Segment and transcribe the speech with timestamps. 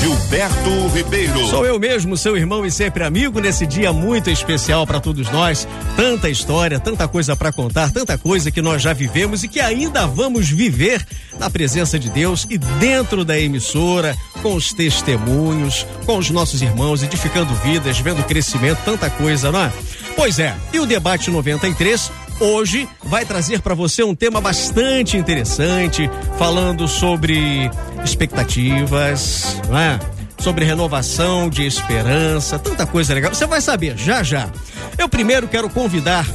[0.00, 1.46] Gilberto Ribeiro.
[1.48, 5.68] Sou eu mesmo, seu irmão e sempre amigo, nesse dia muito especial para todos nós.
[5.94, 10.06] Tanta história, tanta coisa para contar, tanta coisa que nós já vivemos e que ainda
[10.06, 11.06] vamos viver
[11.38, 17.02] na presença de Deus e dentro da emissora, com os testemunhos, com os nossos irmãos,
[17.02, 19.72] edificando vidas, vendo crescimento, tanta coisa, não é?
[20.16, 26.10] Pois é, e o debate 93 hoje vai trazer para você um tema bastante interessante,
[26.38, 27.70] falando sobre
[28.04, 29.98] expectativas, não é?
[30.38, 33.34] sobre renovação de esperança, tanta coisa legal.
[33.34, 34.48] Você vai saber já já.
[34.96, 36.26] Eu primeiro quero convidar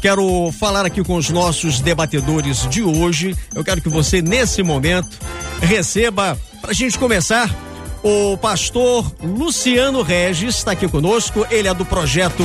[0.00, 3.36] Quero falar aqui com os nossos debatedores de hoje.
[3.54, 5.10] Eu quero que você, nesse momento,
[5.60, 7.54] receba, para a gente começar,
[8.02, 11.46] o pastor Luciano Regis está aqui conosco.
[11.50, 12.42] Ele é do projeto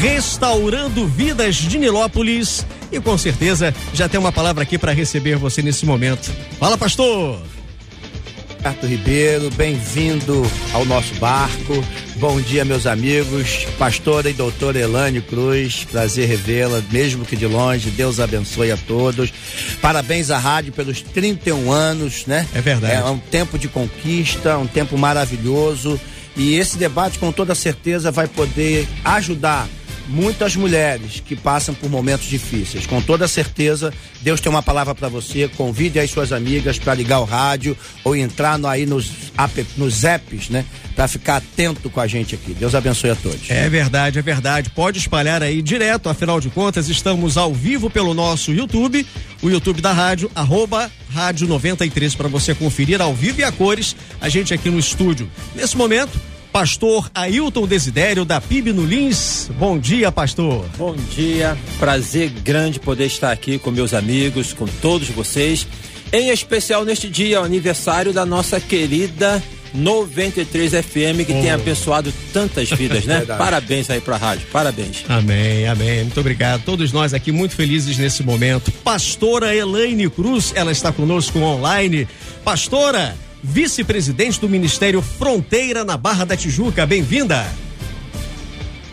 [0.00, 5.62] Restaurando Vidas de Nilópolis e com certeza já tem uma palavra aqui para receber você
[5.62, 6.32] nesse momento.
[6.60, 7.53] Fala, pastor!
[8.64, 11.84] Arthur Ribeiro, bem-vindo ao nosso barco.
[12.16, 13.66] Bom dia, meus amigos.
[13.78, 17.90] Pastora e doutora Elane Cruz, prazer revê-la, mesmo que de longe.
[17.90, 19.30] Deus abençoe a todos.
[19.82, 22.48] Parabéns à rádio pelos 31 anos, né?
[22.54, 22.94] É verdade.
[22.94, 26.00] É um tempo de conquista, um tempo maravilhoso.
[26.34, 29.68] E esse debate, com toda certeza, vai poder ajudar
[30.08, 32.86] muitas mulheres que passam por momentos difíceis.
[32.86, 35.48] Com toda certeza, Deus tem uma palavra para você.
[35.56, 39.10] Convide as suas amigas para ligar o rádio ou entrar no, aí nos,
[39.76, 40.64] nos apps, né?
[40.94, 42.54] Para ficar atento com a gente aqui.
[42.54, 43.50] Deus abençoe a todos.
[43.50, 44.70] É verdade, é verdade.
[44.70, 49.04] Pode espalhar aí direto, afinal de contas, estamos ao vivo pelo nosso YouTube,
[49.42, 53.94] o YouTube da rádio, arroba Rádio 93, para você conferir ao vivo e a cores,
[54.20, 55.30] a gente aqui no estúdio.
[55.54, 56.18] Nesse momento,
[56.54, 59.50] pastor Ailton Desidério da PIB no Lins.
[59.58, 60.64] Bom dia, pastor.
[60.78, 65.66] Bom dia, prazer grande poder estar aqui com meus amigos, com todos vocês.
[66.12, 69.42] Em especial neste dia, o aniversário da nossa querida
[69.74, 71.42] 93 FM, que oh.
[71.42, 73.22] tem abençoado tantas vidas, né?
[73.36, 75.04] parabéns aí pra rádio, parabéns.
[75.08, 76.02] Amém, amém.
[76.04, 76.62] Muito obrigado.
[76.62, 78.70] Todos nós aqui muito felizes nesse momento.
[78.84, 82.06] Pastora Elaine Cruz, ela está conosco online.
[82.44, 86.86] Pastora, vice-presidente do Ministério Fronteira na Barra da Tijuca.
[86.86, 87.44] Bem-vinda.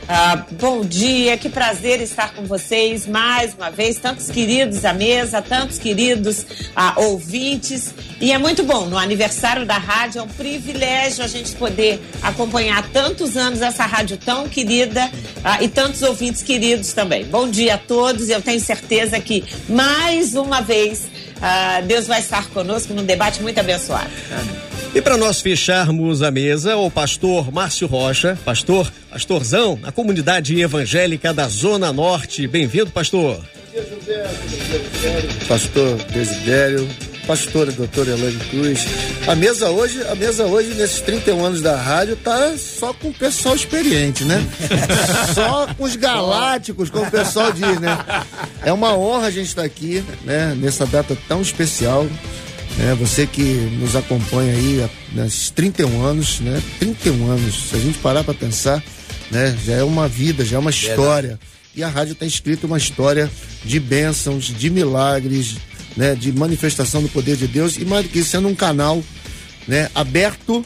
[0.08, 5.42] Ah, bom dia, que prazer estar com vocês mais uma vez, tantos queridos à mesa,
[5.42, 6.46] tantos queridos
[6.76, 7.94] ah, ouvintes.
[8.20, 12.88] E é muito bom, no aniversário da rádio, é um privilégio a gente poder acompanhar
[12.90, 15.10] tantos anos essa rádio tão querida
[15.44, 17.26] ah, e tantos ouvintes queridos também.
[17.26, 21.08] Bom dia a todos, eu tenho certeza que mais uma vez
[21.42, 24.10] ah, Deus vai estar conosco num debate muito abençoado.
[24.94, 31.34] E para nós fecharmos a mesa, o pastor Márcio Rocha, pastor, pastorzão, na comunidade evangélica
[31.34, 32.46] da Zona Norte.
[32.46, 33.40] Bem-vindo, pastor.
[35.48, 36.90] Pastor Desidério,
[37.26, 38.86] pastora doutora Elaine Cruz.
[39.26, 43.14] A mesa hoje, a mesa hoje, nesses 31 anos da rádio, tá só com o
[43.14, 44.46] pessoal experiente, né?
[45.34, 47.98] só com os galácticos, como o pessoal diz, né?
[48.62, 50.54] É uma honra a gente estar aqui, né?
[50.54, 52.06] Nessa data tão especial.
[52.78, 52.96] Né?
[52.96, 53.44] Você que
[53.80, 56.62] nos acompanha aí nesses 31 anos, né?
[56.80, 58.84] 31 anos, se a gente parar para pensar,
[59.30, 59.58] né?
[59.66, 61.40] Já é uma vida, já é uma história.
[61.76, 63.32] E a rádio tem escrito uma história
[63.64, 65.56] de bênçãos, de milagres,
[65.96, 69.02] né, de manifestação do poder de Deus e mais do que isso, sendo um canal
[69.68, 70.66] né, aberto,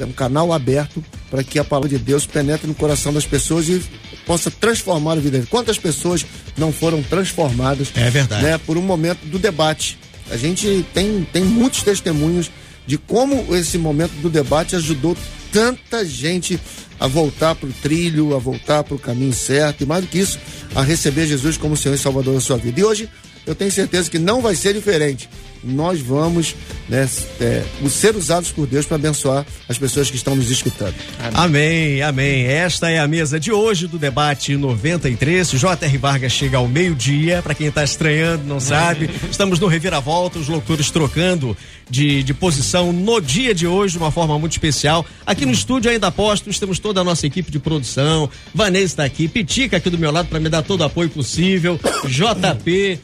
[0.00, 3.82] um canal aberto para que a palavra de Deus penetre no coração das pessoas e
[4.26, 5.42] possa transformar a vida.
[5.48, 6.24] Quantas pessoas
[6.56, 8.44] não foram transformadas é verdade.
[8.44, 9.98] Né, por um momento do debate?
[10.30, 12.50] A gente tem, tem muitos testemunhos
[12.86, 15.16] de como esse momento do debate ajudou
[15.52, 16.58] tanta gente
[16.98, 20.18] a voltar para o trilho, a voltar para o caminho certo e mais do que
[20.18, 20.38] isso,
[20.74, 22.80] a receber Jesus como Senhor e Salvador da sua vida.
[22.80, 23.08] E hoje
[23.46, 25.28] eu tenho certeza que não vai ser diferente.
[25.66, 26.54] Nós vamos
[26.88, 27.08] né,
[27.40, 30.94] é, ser usados por Deus para abençoar as pessoas que estão nos escutando.
[31.18, 32.00] Amém.
[32.00, 32.46] amém, amém.
[32.46, 35.50] Esta é a mesa de hoje do debate 93.
[35.50, 35.98] J.R.
[35.98, 37.42] Vargas chega ao meio-dia.
[37.42, 41.56] Para quem está estranhando, não sabe, estamos no Reviravolta, os locutores trocando
[41.90, 45.04] de, de posição no dia de hoje, de uma forma muito especial.
[45.24, 48.30] Aqui no estúdio, ainda apostos, temos toda a nossa equipe de produção.
[48.54, 51.78] Vanessa está aqui, Pitica aqui do meu lado para me dar todo o apoio possível.
[52.06, 53.00] JP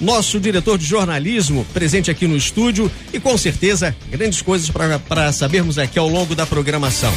[0.00, 4.70] nosso diretor de jornalismo presente aqui no estúdio e com certeza grandes coisas
[5.08, 7.12] para sabermos aqui ao longo da programação.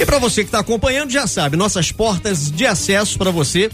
[0.00, 3.70] E para você que está acompanhando, já sabe, nossas portas de acesso para você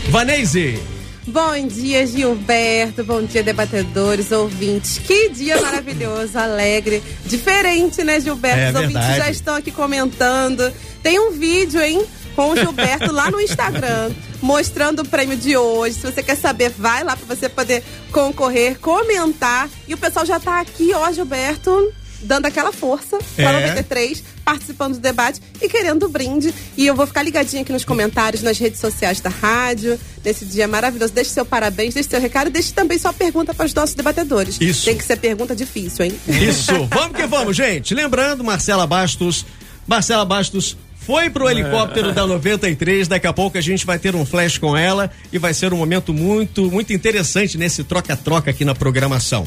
[0.09, 0.79] Vanese,
[1.25, 3.05] Bom dia, Gilberto.
[3.05, 4.99] Bom dia, debatedores, ouvintes.
[4.99, 7.01] Que dia maravilhoso, alegre.
[7.25, 8.59] Diferente, né, Gilberto?
[8.59, 9.19] É Os ouvintes verdade.
[9.21, 10.73] já estão aqui comentando.
[11.01, 12.03] Tem um vídeo, hein,
[12.35, 15.97] com o Gilberto lá no Instagram, mostrando o prêmio de hoje.
[15.97, 19.69] Se você quer saber, vai lá para você poder concorrer, comentar.
[19.87, 21.93] E o pessoal já tá aqui, ó, Gilberto,
[22.25, 23.43] dando aquela força É.
[23.43, 26.55] para 93, participando do debate e querendo o brinde.
[26.77, 30.69] E eu vou ficar ligadinha aqui nos comentários, nas redes sociais da rádio, nesse dia
[30.69, 31.13] maravilhoso.
[31.13, 34.57] Deixe seu parabéns, deixe seu recado e deixe também sua pergunta para os nossos debatedores.
[34.61, 34.85] Isso.
[34.85, 36.19] Tem que ser pergunta difícil, hein?
[36.29, 37.93] Isso, vamos que vamos, gente.
[37.95, 39.45] Lembrando, Marcela Bastos,
[39.87, 40.77] Marcela Bastos
[41.07, 44.77] foi pro helicóptero da 93, daqui a pouco a gente vai ter um flash com
[44.77, 49.47] ela e vai ser um momento muito, muito interessante nesse troca-troca aqui na programação.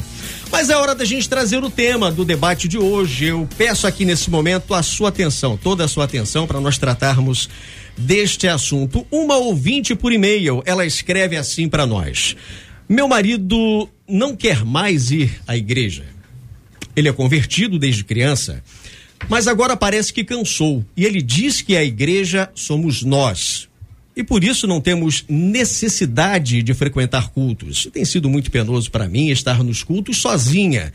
[0.50, 3.26] Mas é hora da gente trazer o tema do debate de hoje.
[3.26, 7.48] Eu peço aqui nesse momento a sua atenção, toda a sua atenção para nós tratarmos
[7.96, 9.06] deste assunto.
[9.10, 12.36] Uma ouvinte por e-mail, ela escreve assim para nós:
[12.88, 16.04] Meu marido não quer mais ir à igreja.
[16.94, 18.62] Ele é convertido desde criança,
[19.28, 20.84] mas agora parece que cansou.
[20.96, 23.68] E ele diz que a igreja somos nós.
[24.16, 27.86] E por isso não temos necessidade de frequentar cultos.
[27.92, 30.92] Tem sido muito penoso para mim estar nos cultos sozinha.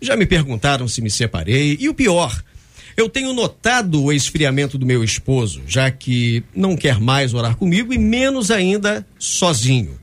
[0.00, 1.76] Já me perguntaram se me separei.
[1.80, 2.42] E o pior,
[2.96, 7.92] eu tenho notado o esfriamento do meu esposo, já que não quer mais orar comigo
[7.92, 9.98] e menos ainda sozinho.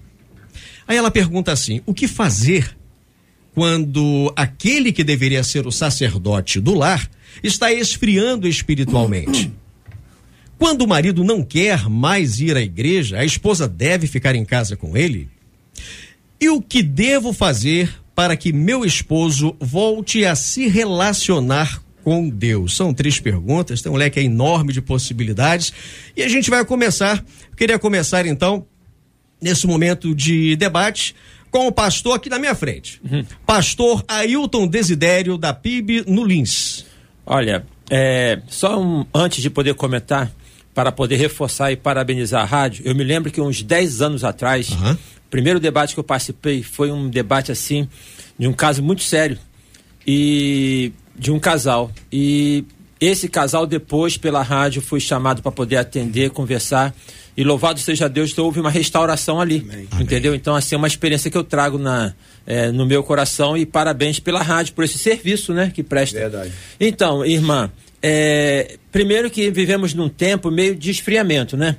[0.87, 2.75] Aí ela pergunta assim: o que fazer
[3.53, 7.09] quando aquele que deveria ser o sacerdote do lar
[7.43, 9.51] está esfriando espiritualmente?
[10.57, 14.75] Quando o marido não quer mais ir à igreja, a esposa deve ficar em casa
[14.75, 15.29] com ele?
[16.39, 22.75] E o que devo fazer para que meu esposo volte a se relacionar com Deus?
[22.75, 25.71] São três perguntas, tem um leque enorme de possibilidades.
[26.15, 27.23] E a gente vai começar.
[27.55, 28.65] Queria começar então,
[29.41, 31.15] nesse momento de debate,
[31.49, 33.01] com o pastor aqui na minha frente.
[33.45, 36.85] Pastor Ailton Desidério, da PIB no Lins.
[37.29, 40.31] Olha, é, só um, antes de poder comentar,
[40.73, 44.71] para poder reforçar e parabenizar a rádio, eu me lembro que uns 10 anos atrás,
[44.71, 44.93] Aham.
[44.93, 47.87] o primeiro debate que eu participei foi um debate assim,
[48.37, 49.37] de um caso muito sério,
[50.07, 51.91] e de um casal.
[52.11, 52.65] E
[52.99, 56.95] esse casal, depois, pela rádio, foi chamado para poder atender, conversar.
[57.39, 59.65] E louvado seja Deus, então houve uma restauração ali.
[59.97, 60.35] Entendeu?
[60.35, 62.13] Então, assim, é uma experiência que eu trago na,
[62.45, 66.19] eh, no meu coração e parabéns pela rádio por esse serviço, né, que presta.
[66.19, 66.51] Verdade.
[66.77, 67.71] Então, irmã,
[68.03, 71.77] é, primeiro que vivemos num tempo meio de esfriamento, né?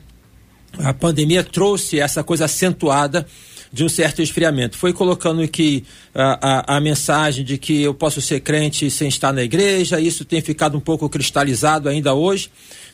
[0.78, 3.26] A pandemia trouxe essa coisa acentuada
[3.70, 4.78] de um certo esfriamento.
[4.78, 5.84] Foi colocando aqui
[6.14, 10.24] a, a, a mensagem de que eu posso ser crente sem estar na igreja, isso
[10.24, 12.50] tem ficado um pouco cristalizado ainda hoje.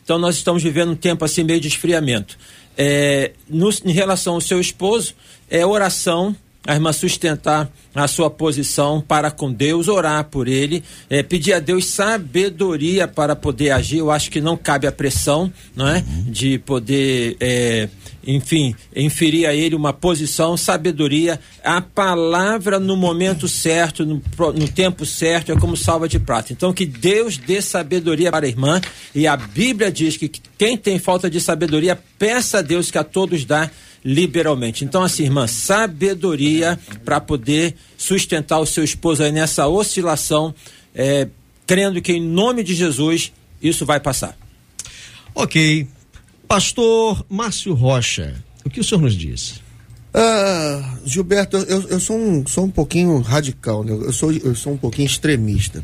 [0.07, 2.37] Então nós estamos vivendo um tempo assim meio de esfriamento.
[2.77, 5.13] É, no- em relação ao seu esposo,
[5.49, 6.33] é oração,
[6.67, 11.59] a irmã sustentar a sua posição para com Deus, orar por ele, é, pedir a
[11.59, 13.99] Deus sabedoria para poder agir.
[13.99, 16.03] Eu acho que não cabe a pressão, não é?
[16.27, 17.87] De poder, é,
[18.25, 21.39] enfim, inferir a ele uma posição, sabedoria.
[21.63, 24.21] A palavra no momento certo, no,
[24.53, 26.51] no tempo certo, é como salva de prata.
[26.51, 28.81] Então, que Deus dê sabedoria para a irmã.
[29.15, 33.03] E a Bíblia diz que quem tem falta de sabedoria, peça a Deus que a
[33.05, 33.71] todos dá
[34.07, 34.85] liberalmente.
[34.85, 40.55] Então, assim, irmã, sabedoria para poder sustentar o seu esposo aí nessa oscilação,
[40.95, 41.27] é,
[41.65, 44.37] crendo que em nome de Jesus isso vai passar.
[45.35, 45.85] Ok.
[46.47, 49.61] Pastor Márcio Rocha, o que o senhor nos diz?
[50.13, 53.91] Ah, Gilberto, eu, eu sou, um, sou um pouquinho radical, né?
[53.91, 55.83] eu, sou, eu sou um pouquinho extremista.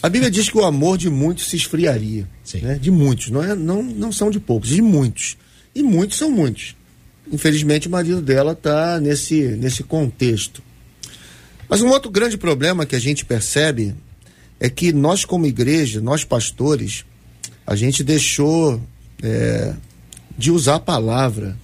[0.00, 2.28] A Bíblia diz que o amor de muitos se esfriaria.
[2.44, 2.60] Sim.
[2.60, 2.78] Né?
[2.78, 5.36] De muitos, não, é, não, não são de poucos, de muitos.
[5.74, 6.77] E muitos são muitos.
[7.30, 10.62] Infelizmente, o marido dela está nesse, nesse contexto.
[11.68, 13.94] Mas um outro grande problema que a gente percebe
[14.58, 17.04] é que nós, como igreja, nós pastores,
[17.66, 18.80] a gente deixou
[19.22, 19.74] é,
[20.36, 21.56] de usar a palavra,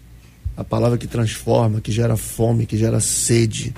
[0.56, 3.75] a palavra que transforma, que gera fome, que gera sede,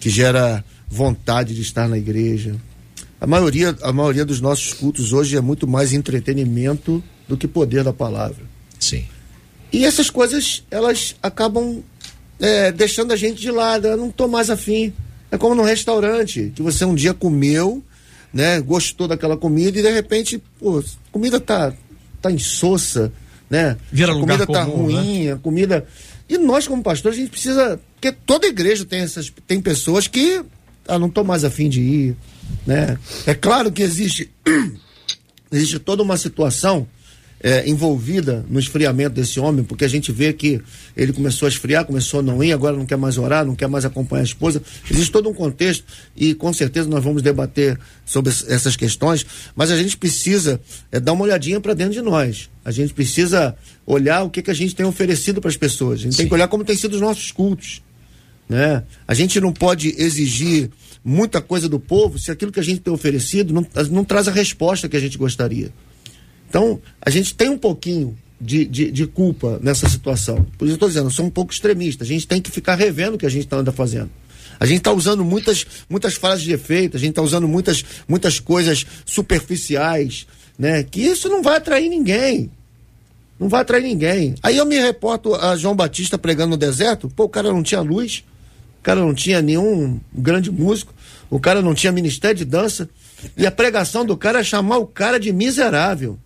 [0.00, 2.56] que gera vontade de estar na igreja.
[3.20, 7.84] A maioria, a maioria dos nossos cultos hoje é muito mais entretenimento do que poder
[7.84, 8.42] da palavra.
[8.78, 9.04] Sim.
[9.72, 11.82] E essas coisas, elas acabam
[12.40, 13.86] é, deixando a gente de lado.
[13.86, 14.92] Eu não tô mais afim.
[15.30, 17.82] É como num restaurante, que você um dia comeu,
[18.32, 18.60] né?
[18.60, 21.72] Gostou daquela comida e de repente, pô, a comida tá,
[22.20, 23.12] tá insossa,
[23.48, 23.76] né?
[23.92, 24.94] Vira a comida tá comum, né?
[24.94, 25.86] ruim, a comida.
[26.28, 27.80] E nós, como pastores, a gente precisa.
[27.94, 29.32] Porque toda igreja tem essas.
[29.46, 30.42] Tem pessoas que.
[30.88, 32.16] Ah, não tô mais afim de ir.
[32.66, 32.98] Né?
[33.26, 34.30] É claro que existe.
[35.52, 36.88] existe toda uma situação
[37.42, 40.60] é, envolvida no esfriamento desse homem, porque a gente vê que
[40.96, 43.66] ele começou a esfriar, começou a não ir, agora não quer mais orar, não quer
[43.68, 44.62] mais acompanhar a esposa.
[44.90, 49.24] Existe todo um contexto e com certeza nós vamos debater sobre es- essas questões,
[49.56, 50.60] mas a gente precisa
[50.92, 52.50] é, dar uma olhadinha para dentro de nós.
[52.64, 53.56] A gente precisa
[53.86, 56.00] olhar o que, que a gente tem oferecido para as pessoas.
[56.00, 57.82] A gente tem que olhar como tem sido os nossos cultos.
[58.48, 58.82] Né?
[59.08, 60.70] A gente não pode exigir
[61.02, 64.30] muita coisa do povo se aquilo que a gente tem oferecido não, não traz a
[64.32, 65.70] resposta que a gente gostaria.
[66.50, 70.44] Então, a gente tem um pouquinho de, de, de culpa nessa situação.
[70.58, 72.02] Por isso eu estou dizendo, eu sou um pouco extremista.
[72.02, 74.10] A gente tem que ficar revendo o que a gente está fazendo.
[74.58, 78.40] A gente está usando muitas, muitas frases de efeito, a gente está usando muitas, muitas
[78.40, 80.26] coisas superficiais,
[80.58, 80.82] né?
[80.82, 82.50] Que isso não vai atrair ninguém.
[83.38, 84.34] Não vai atrair ninguém.
[84.42, 87.80] Aí eu me reporto a João Batista pregando no deserto, pô, o cara não tinha
[87.80, 88.24] luz,
[88.80, 90.92] o cara não tinha nenhum grande músico,
[91.30, 92.90] o cara não tinha ministério de dança,
[93.36, 96.18] e a pregação do cara é chamar o cara de miserável.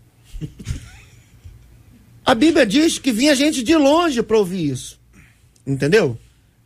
[2.24, 4.98] A Bíblia diz que vinha gente de longe para ouvir isso.
[5.66, 6.18] Entendeu?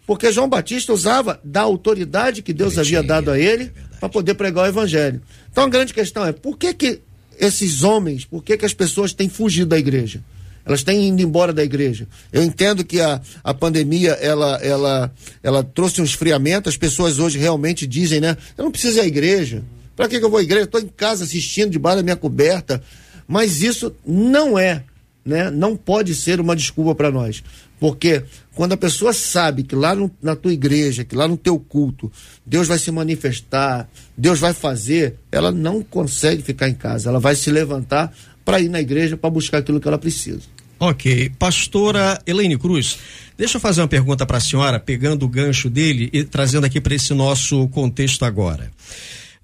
[0.07, 4.65] Porque João Batista usava da autoridade que Deus havia dado a ele para poder pregar
[4.65, 5.21] o evangelho.
[5.51, 7.01] Então a grande questão é, por que que
[7.39, 10.23] esses homens, por que que as pessoas têm fugido da igreja?
[10.65, 12.07] Elas têm ido embora da igreja.
[12.33, 17.39] Eu entendo que a, a pandemia, ela, ela, ela trouxe um esfriamento, as pessoas hoje
[17.39, 18.37] realmente dizem, né?
[18.57, 19.65] Eu não preciso ir à igreja.
[19.97, 20.65] Para que, que eu vou à igreja?
[20.65, 22.83] Estou em casa assistindo debaixo da minha coberta.
[23.29, 24.83] Mas isso não é,
[25.25, 25.51] né?
[25.51, 27.45] Não pode ser uma desculpa para nós.
[27.79, 31.61] Porque quando a pessoa sabe que lá no- na tua igreja, que lá no teu
[31.61, 32.11] culto,
[32.45, 37.09] Deus vai se manifestar, Deus vai fazer, ela não consegue ficar em casa.
[37.11, 38.13] Ela vai se levantar
[38.45, 40.41] para ir na igreja para buscar aquilo que ela precisa.
[40.81, 41.31] Ok.
[41.39, 42.99] Pastora Elaine Cruz,
[43.37, 46.81] deixa eu fazer uma pergunta para a senhora, pegando o gancho dele e trazendo aqui
[46.81, 48.71] para esse nosso contexto agora.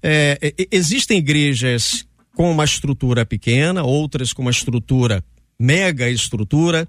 [0.01, 5.23] É, existem igrejas com uma estrutura pequena, outras com uma estrutura
[5.57, 6.87] mega estrutura,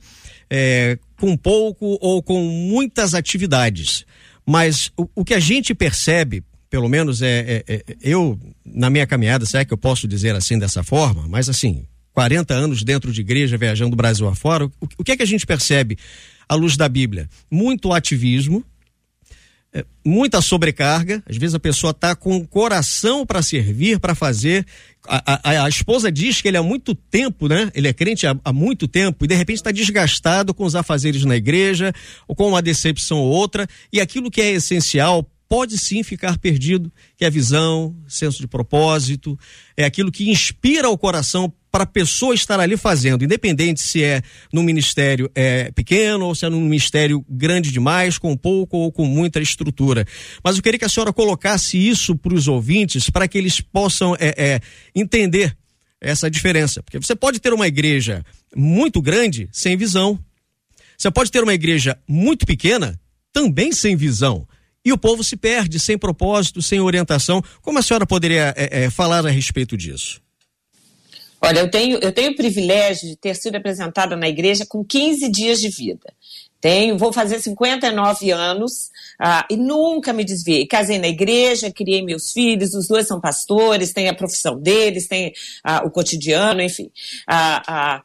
[0.50, 4.04] é, com pouco ou com muitas atividades.
[4.44, 9.06] Mas o, o que a gente percebe, pelo menos é, é- é- eu, na minha
[9.06, 13.12] caminhada, se é que eu posso dizer assim dessa forma, mas assim, 40 anos dentro
[13.12, 15.96] de igreja, viajando o Brasil afora, o, o que é que a gente percebe
[16.48, 17.28] à luz da Bíblia?
[17.50, 18.64] Muito ativismo,
[20.04, 21.22] muita sobrecarga.
[21.28, 24.66] Às vezes a pessoa está com o coração para servir, para fazer.
[25.08, 27.70] A, a- a esposa diz que ele há muito tempo, né?
[27.74, 31.24] Ele é crente há, há muito tempo e de repente está desgastado com os afazeres
[31.24, 31.92] na igreja
[32.26, 36.90] ou com uma decepção ou outra e aquilo que é essencial pode sim ficar perdido,
[37.16, 39.38] que é visão, senso de propósito,
[39.76, 44.22] é aquilo que inspira o coração para a pessoa estar ali fazendo, independente se é
[44.50, 49.04] num ministério é, pequeno ou se é num ministério grande demais, com pouco ou com
[49.04, 50.06] muita estrutura.
[50.42, 54.16] Mas eu queria que a senhora colocasse isso para os ouvintes, para que eles possam
[54.18, 54.60] é, é,
[54.94, 55.54] entender
[56.00, 56.82] essa diferença.
[56.82, 58.24] Porque você pode ter uma igreja
[58.56, 60.18] muito grande sem visão.
[60.96, 62.98] Você pode ter uma igreja muito pequena
[63.34, 64.48] também sem visão.
[64.82, 67.42] E o povo se perde, sem propósito, sem orientação.
[67.60, 70.24] Como a senhora poderia é, é, falar a respeito disso?
[71.40, 75.30] Olha, eu tenho, eu tenho o privilégio de ter sido apresentada na igreja com 15
[75.30, 76.12] dias de vida.
[76.60, 78.90] Tenho, vou fazer 59 anos
[79.20, 80.66] ah, e nunca me desviei.
[80.66, 85.32] Casei na igreja, criei meus filhos, os dois são pastores, têm a profissão deles, têm
[85.62, 86.90] ah, o cotidiano, enfim.
[87.26, 88.02] Ah, ah,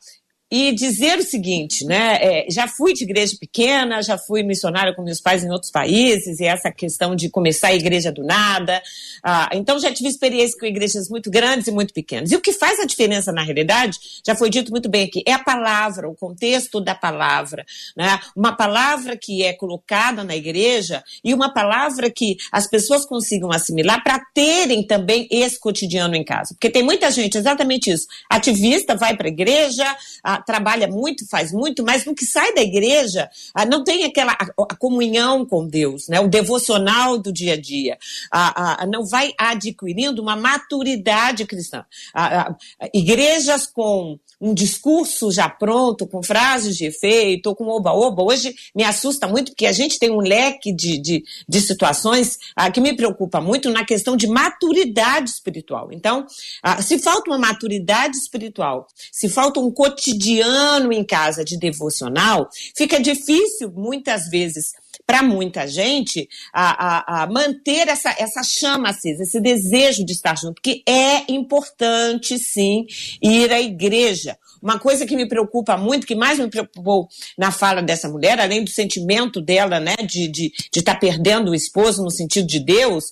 [0.52, 2.18] e dizer o seguinte, né?
[2.22, 6.42] é, já fui de igreja pequena, já fui missionária com meus pais em outros países,
[6.42, 8.84] e essa questão de começar a igreja do nada.
[9.24, 12.32] ah, então já tive experiência com igrejas muito grandes e muito pequenas.
[12.32, 15.32] E o que faz a diferença na realidade, já foi dito muito bem aqui, é
[15.32, 17.66] a palavra, o contexto da palavra.
[17.96, 18.20] Né?
[18.36, 24.04] Uma palavra que é colocada na igreja e uma palavra que as pessoas consigam assimilar
[24.04, 26.54] para terem também esse cotidiano em casa.
[26.56, 29.86] Porque tem muita gente, exatamente isso, ativista, vai para a igreja,
[30.24, 34.34] ah, trabalha muito, faz muito, mas no que sai da igreja ah, não tem aquela
[34.34, 36.20] a, a comunhão com Deus, né?
[36.20, 37.98] o devocional do dia a dia.
[38.32, 41.86] Ah, ah, não vai adquirindo uma maturidade cristã.
[42.14, 42.56] Ah,
[42.94, 48.84] igrejas com um discurso já pronto, com frases de efeito, ou com oba-oba, hoje me
[48.84, 52.96] assusta muito, porque a gente tem um leque de, de, de situações ah, que me
[52.96, 55.90] preocupa muito na questão de maturidade espiritual.
[55.92, 56.26] Então,
[56.64, 63.00] ah, se falta uma maturidade espiritual, se falta um cotidiano em casa de devocional, fica
[63.00, 64.72] difícil muitas vezes
[65.12, 70.38] para muita gente a, a, a, manter essa, essa chama acesa, esse desejo de estar
[70.38, 72.86] junto, que é importante sim
[73.22, 74.38] ir à igreja.
[74.62, 78.64] Uma coisa que me preocupa muito, que mais me preocupou na fala dessa mulher, além
[78.64, 82.60] do sentimento dela, né, de estar de, de tá perdendo o esposo no sentido de
[82.60, 83.06] Deus,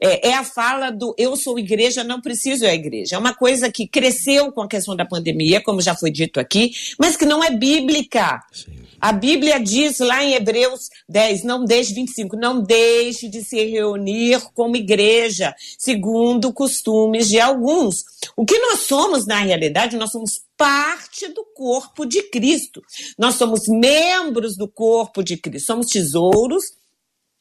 [0.00, 3.16] é, é, a fala do eu sou igreja, não preciso ir à igreja.
[3.16, 6.72] É uma coisa que cresceu com a questão da pandemia, como já foi dito aqui,
[6.98, 8.40] mas que não é bíblica.
[8.52, 8.82] Sim.
[9.02, 14.40] A Bíblia diz lá em Hebreus 10, não deixe 25, não deixe de se reunir
[14.54, 18.04] como igreja, segundo costumes de alguns.
[18.36, 22.80] O que nós somos, na realidade, nós somos parte do corpo de Cristo.
[23.18, 26.62] Nós somos membros do corpo de Cristo, somos tesouros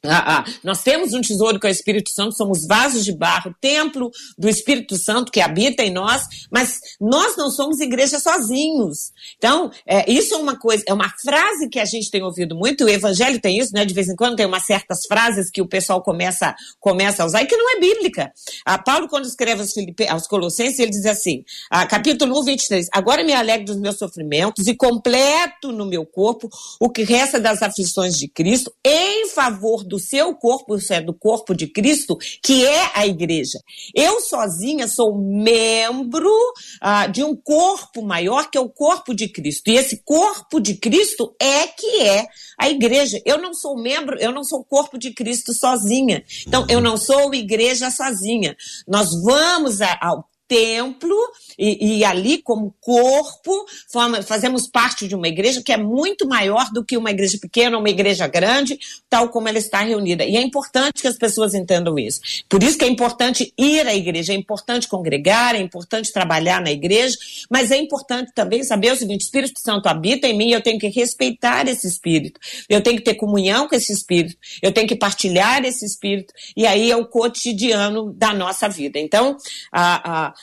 [0.04, 3.56] ah, ah, nós temos um tesouro que é o Espírito Santo, somos vasos de barro,
[3.62, 9.12] templo do Espírito Santo que habita em nós, mas nós não somos igreja sozinhos.
[9.38, 12.86] Então, é, isso é uma coisa, é uma frase que a gente tem ouvido muito,
[12.86, 13.86] o Evangelho tem isso, né?
[13.86, 17.44] De vez em quando tem umas certas frases que o pessoal começa, começa a usar
[17.44, 18.32] e que não é bíblica.
[18.66, 22.88] Ah, Paulo, quando escreve aos, Filipe, aos Colossenses, ele diz assim, ah, capítulo 1, 23,
[22.92, 27.62] agora me alegro dos meus sofrimentos e completo no meu corpo o que resta das
[27.62, 32.66] aflições de Cristo em favor do seu corpo, isso é do corpo de Cristo, que
[32.66, 33.60] é a igreja.
[33.94, 36.32] Eu sozinha sou membro
[36.80, 39.70] ah, de um corpo maior, que é o corpo de Cristo.
[39.70, 42.26] E esse corpo de Cristo é que é
[42.58, 43.22] a igreja.
[43.26, 46.24] Eu não sou membro, eu não sou corpo de Cristo sozinha.
[46.48, 48.56] Então, eu não sou igreja sozinha.
[48.88, 51.16] Nós vamos ao templo
[51.58, 56.70] e, e, ali como corpo forma, fazemos parte de uma igreja que é muito maior
[56.74, 58.78] do que uma igreja pequena uma igreja grande,
[59.10, 60.26] tal como ela está reunida.
[60.26, 62.20] E é importante que as pessoas entendam isso.
[62.50, 66.70] Por isso que é importante ir à igreja, é importante congregar, é importante trabalhar na
[66.72, 67.18] igreja,
[67.50, 70.80] mas é importante também saber o seguinte: o Espírito Santo habita em mim, eu tenho
[70.80, 74.98] que respeitar esse Espírito, eu tenho que ter comunhão com esse Espírito, eu tenho que
[74.98, 79.00] partilhar esse Espírito, e aí é o cotidiano da nossa vida.
[79.00, 79.38] Então,
[79.72, 80.34] a, a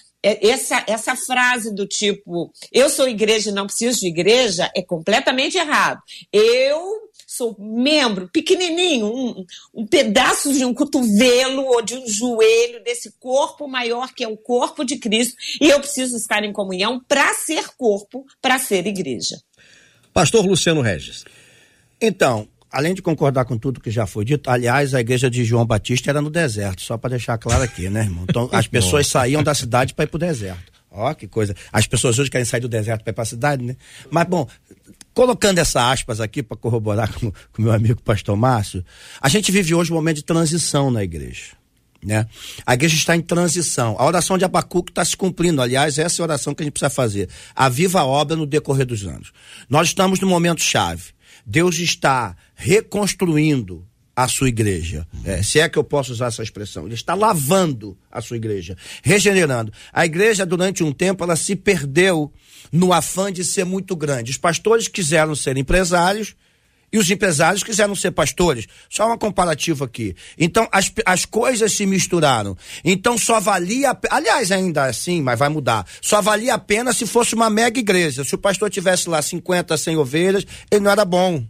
[0.43, 5.57] essa, essa frase do tipo, eu sou igreja e não preciso de igreja, é completamente
[5.57, 6.01] errado.
[6.33, 13.12] Eu sou membro pequenininho, um, um pedaço de um cotovelo ou de um joelho desse
[13.21, 17.33] corpo maior que é o corpo de Cristo, e eu preciso estar em comunhão para
[17.35, 19.38] ser corpo, para ser igreja.
[20.12, 21.25] Pastor Luciano Regis.
[22.01, 25.66] Então, além de concordar com tudo que já foi dito, aliás, a igreja de João
[25.66, 28.24] Batista era no deserto, só para deixar claro aqui, né, irmão?
[28.28, 30.72] Então, as pessoas saíam da cidade para ir para o deserto.
[30.90, 31.54] Ó, que coisa.
[31.72, 33.76] As pessoas hoje querem sair do deserto para ir para a cidade, né?
[34.11, 34.48] Mas, bom,
[35.14, 38.85] colocando essa aspas aqui para corroborar com o meu amigo pastor Márcio,
[39.20, 41.59] a gente vive hoje um momento de transição na igreja.
[42.04, 42.26] Né?
[42.64, 43.96] A igreja está em transição.
[43.98, 45.61] A oração de Abacuque está se cumprindo.
[45.61, 47.28] Aliás, essa é a oração que a gente precisa fazer.
[47.54, 49.33] A viva obra no decorrer dos anos.
[49.68, 51.12] Nós estamos no momento chave.
[51.44, 55.07] Deus está reconstruindo a sua igreja.
[55.25, 56.87] É, se é que eu posso usar essa expressão.
[56.87, 59.73] Ele está lavando a sua igreja, regenerando.
[59.92, 62.33] A igreja, durante um tempo, ela se perdeu
[62.73, 64.33] no afã de ser muito grande.
[64.33, 66.35] Os pastores quiseram ser empresários
[66.92, 68.66] e os empresários quiseram ser pastores.
[68.90, 70.16] Só uma comparativa aqui.
[70.37, 72.57] Então, as, as coisas se misturaram.
[72.85, 73.97] Então, só valia.
[74.11, 75.87] Aliás, ainda assim, mas vai mudar.
[76.03, 78.25] Só valia a pena se fosse uma mega igreja.
[78.25, 81.47] Se o pastor tivesse lá 50, 100 ovelhas, ele não era bom.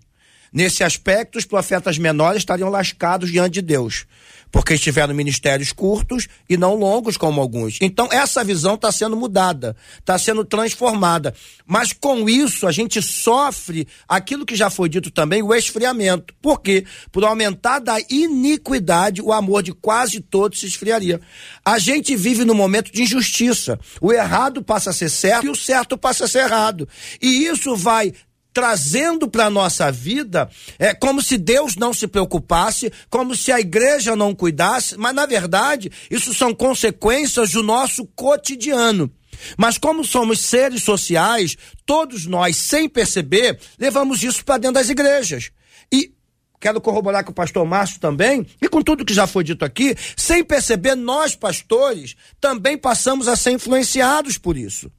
[0.52, 4.06] Nesse aspecto, os profetas menores estariam lascados diante de Deus
[4.50, 7.78] porque estiveram ministérios curtos e não longos como alguns.
[7.80, 11.34] Então essa visão está sendo mudada, está sendo transformada.
[11.66, 16.34] Mas com isso a gente sofre aquilo que já foi dito também, o esfriamento.
[16.40, 16.84] Por quê?
[17.12, 21.20] Por aumentar da iniquidade, o amor de quase todos se esfriaria.
[21.64, 23.78] A gente vive num momento de injustiça.
[24.00, 26.88] O errado passa a ser certo e o certo passa a ser errado.
[27.20, 28.12] E isso vai
[28.52, 33.60] trazendo para a nossa vida é como se Deus não se preocupasse, como se a
[33.60, 39.10] igreja não cuidasse, mas na verdade isso são consequências do nosso cotidiano.
[39.56, 41.56] Mas como somos seres sociais,
[41.86, 45.50] todos nós, sem perceber, levamos isso para dentro das igrejas.
[45.92, 46.12] E
[46.60, 49.94] quero corroborar com o pastor Márcio também, e com tudo que já foi dito aqui,
[50.16, 54.90] sem perceber, nós, pastores, também passamos a ser influenciados por isso.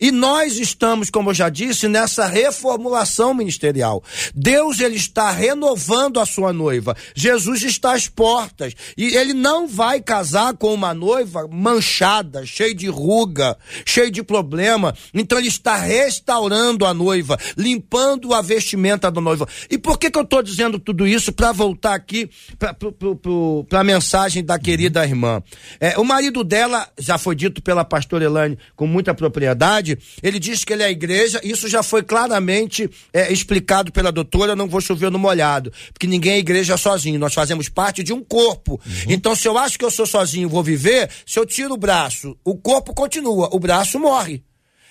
[0.00, 4.02] E nós estamos, como eu já disse, nessa reformulação ministerial.
[4.34, 6.96] Deus ele está renovando a sua noiva.
[7.14, 12.88] Jesus está às portas e ele não vai casar com uma noiva manchada, cheia de
[12.88, 14.94] ruga, cheia de problema.
[15.12, 19.48] Então ele está restaurando a noiva, limpando a vestimenta da noiva.
[19.70, 24.44] E por que que eu estou dizendo tudo isso para voltar aqui para a mensagem
[24.44, 25.42] da querida irmã?
[25.80, 30.38] É, o marido dela já foi dito pela pastora Elane com muita propriedade verdade, ele
[30.38, 34.68] diz que ele é a igreja, isso já foi claramente é, explicado pela doutora, não
[34.68, 38.80] vou chover no molhado, porque ninguém é igreja sozinho, nós fazemos parte de um corpo.
[39.08, 42.36] Então, se eu acho que eu sou sozinho, vou viver, se eu tiro o braço,
[42.44, 44.42] o corpo continua, o braço morre.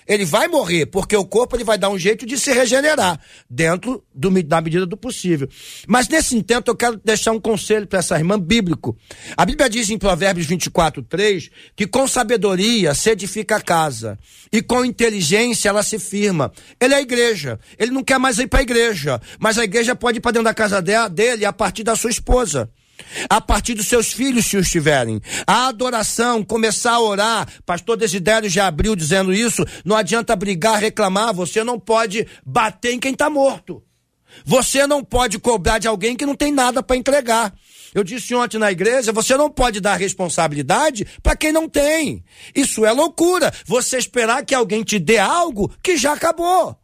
[0.06, 4.04] Ele vai morrer, porque o corpo ele vai dar um jeito de se regenerar, dentro
[4.14, 5.48] do, da medida do possível.
[5.86, 8.96] Mas nesse intento eu quero deixar um conselho para essa irmã bíblico.
[9.36, 14.18] A Bíblia diz em Provérbios 24, 3, que com sabedoria se edifica a casa,
[14.52, 16.52] e com inteligência ela se firma.
[16.80, 19.94] Ele é a igreja, ele não quer mais ir para a igreja, mas a igreja
[19.94, 22.70] pode ir para dentro da casa dele a partir da sua esposa
[23.28, 25.20] a partir dos seus filhos, se os tiverem.
[25.46, 27.48] A adoração, começar a orar.
[27.64, 29.64] Pastor Desidério já abriu dizendo isso.
[29.84, 31.34] Não adianta brigar, reclamar.
[31.34, 33.82] Você não pode bater em quem está morto.
[34.44, 37.54] Você não pode cobrar de alguém que não tem nada para entregar.
[37.94, 42.24] Eu disse ontem na igreja, você não pode dar responsabilidade para quem não tem.
[42.52, 43.52] Isso é loucura.
[43.66, 46.76] Você esperar que alguém te dê algo que já acabou.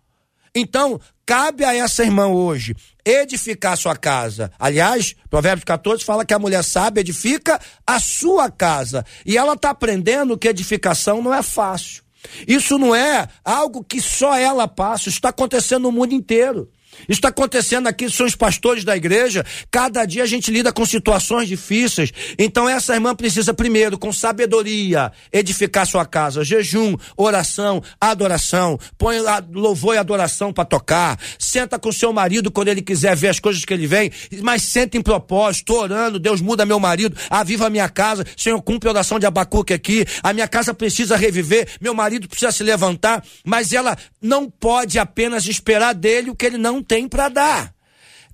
[0.54, 4.50] Então, cabe a essa irmã hoje edificar sua casa.
[4.58, 9.04] Aliás, Provérbios 14 fala que a mulher sábia edifica a sua casa.
[9.24, 12.02] E ela está aprendendo que edificação não é fácil.
[12.46, 16.68] Isso não é algo que só ela passa, isso está acontecendo no mundo inteiro.
[17.08, 19.44] Isso está acontecendo aqui, são os pastores da igreja.
[19.70, 22.12] Cada dia a gente lida com situações difíceis.
[22.38, 26.44] Então, essa irmã precisa, primeiro, com sabedoria, edificar sua casa.
[26.44, 28.78] Jejum, oração, adoração.
[28.98, 29.16] Põe
[29.52, 31.18] louvor e adoração para tocar.
[31.38, 34.10] Senta com seu marido quando ele quiser ver as coisas que ele vem.
[34.42, 36.18] Mas senta em propósito, orando.
[36.18, 38.24] Deus muda meu marido, aviva a minha casa.
[38.36, 40.04] Senhor, cumpre a oração de Abacuque aqui.
[40.22, 41.68] A minha casa precisa reviver.
[41.80, 43.24] Meu marido precisa se levantar.
[43.44, 47.74] Mas ela não pode apenas esperar dele o que ele não tem para dar.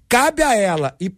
[0.09, 1.12] Cabe a ela e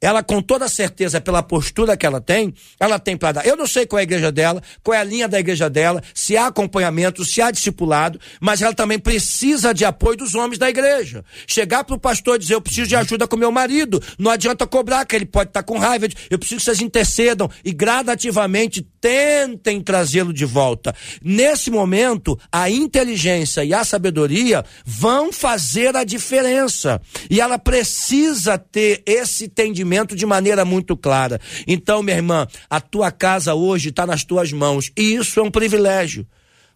[0.00, 3.46] ela com toda certeza, pela postura que ela tem, ela tem para dar.
[3.46, 6.02] Eu não sei qual é a igreja dela, qual é a linha da igreja dela,
[6.14, 10.70] se há acompanhamento, se há discipulado, mas ela também precisa de apoio dos homens da
[10.70, 11.22] igreja.
[11.46, 14.02] Chegar para o pastor e dizer: Eu preciso de ajuda com meu marido.
[14.18, 16.08] Não adianta cobrar, que ele pode estar tá com raiva.
[16.30, 20.94] Eu preciso que vocês intercedam e gradativamente tentem trazê-lo de volta.
[21.22, 27.00] Nesse momento, a inteligência e a sabedoria vão fazer a diferença.
[27.30, 31.40] E ela precisa ter esse entendimento de maneira muito clara.
[31.66, 34.90] Então, minha irmã, a tua casa hoje está nas tuas mãos.
[34.96, 36.26] E isso é um privilégio.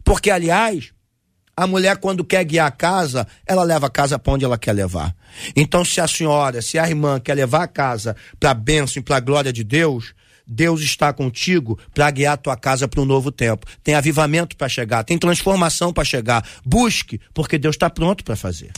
[0.03, 0.93] Porque, aliás,
[1.57, 4.73] a mulher, quando quer guiar a casa, ela leva a casa para onde ela quer
[4.73, 5.15] levar.
[5.55, 9.05] Então, se a senhora, se a irmã quer levar a casa para a bênção e
[9.05, 10.15] para a glória de Deus,
[10.47, 13.67] Deus está contigo para guiar a tua casa para um novo tempo.
[13.83, 16.47] Tem avivamento para chegar, tem transformação para chegar.
[16.65, 18.71] Busque, porque Deus está pronto para fazer.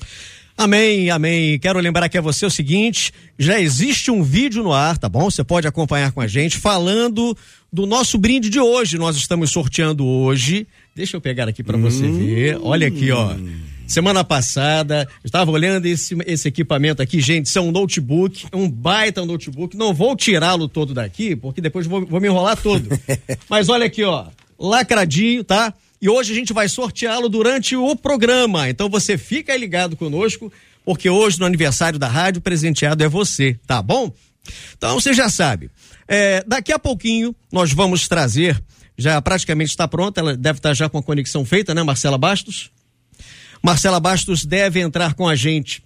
[0.59, 1.59] Amém, amém.
[1.59, 5.31] Quero lembrar aqui a você o seguinte: já existe um vídeo no ar, tá bom?
[5.31, 7.37] Você pode acompanhar com a gente falando
[7.71, 8.97] do nosso brinde de hoje.
[8.97, 10.67] Nós estamos sorteando hoje.
[10.95, 12.19] Deixa eu pegar aqui para você hum.
[12.19, 12.59] ver.
[12.63, 13.35] Olha aqui, ó.
[13.87, 19.77] Semana passada, estava olhando esse, esse equipamento aqui, gente, são um notebook, um baita notebook.
[19.77, 22.89] Não vou tirá-lo todo daqui, porque depois vou, vou me enrolar todo.
[23.49, 24.27] Mas olha aqui, ó,
[24.59, 25.73] lacradinho, tá?
[26.01, 28.69] e hoje a gente vai sorteá-lo durante o programa.
[28.69, 30.53] Então você fica ligado conosco,
[30.85, 34.13] porque hoje no aniversário da rádio, presenteado é você, tá bom?
[34.77, 35.71] Então você já sabe.
[36.07, 38.63] É, daqui a pouquinho nós vamos trazer,
[38.97, 42.71] já praticamente está pronta, ela deve estar já com a conexão feita, né, Marcela Bastos?
[43.63, 45.83] Marcela Bastos deve entrar com a gente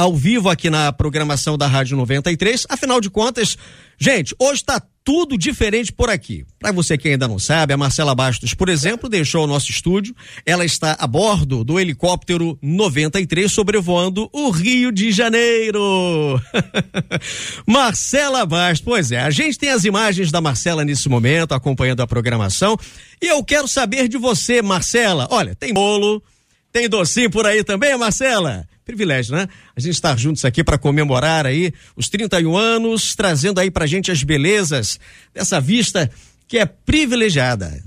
[0.00, 2.66] ao vivo aqui na programação da Rádio 93.
[2.70, 3.58] Afinal de contas,
[3.98, 6.46] gente, hoje está tudo diferente por aqui.
[6.58, 10.14] Para você que ainda não sabe, a Marcela Bastos, por exemplo, deixou o nosso estúdio.
[10.46, 16.40] Ela está a bordo do helicóptero 93 sobrevoando o Rio de Janeiro.
[17.66, 22.06] Marcela Bastos, pois é, a gente tem as imagens da Marcela nesse momento, acompanhando a
[22.06, 22.74] programação.
[23.20, 25.28] E eu quero saber de você, Marcela.
[25.30, 26.22] Olha, tem bolo,
[26.72, 28.66] tem docinho por aí também, Marcela?
[28.90, 29.48] privilégio, né?
[29.76, 34.10] A gente estar juntos aqui para comemorar aí os 31 anos, trazendo aí pra gente
[34.10, 34.98] as belezas
[35.32, 36.10] dessa vista
[36.48, 37.82] que é privilegiada.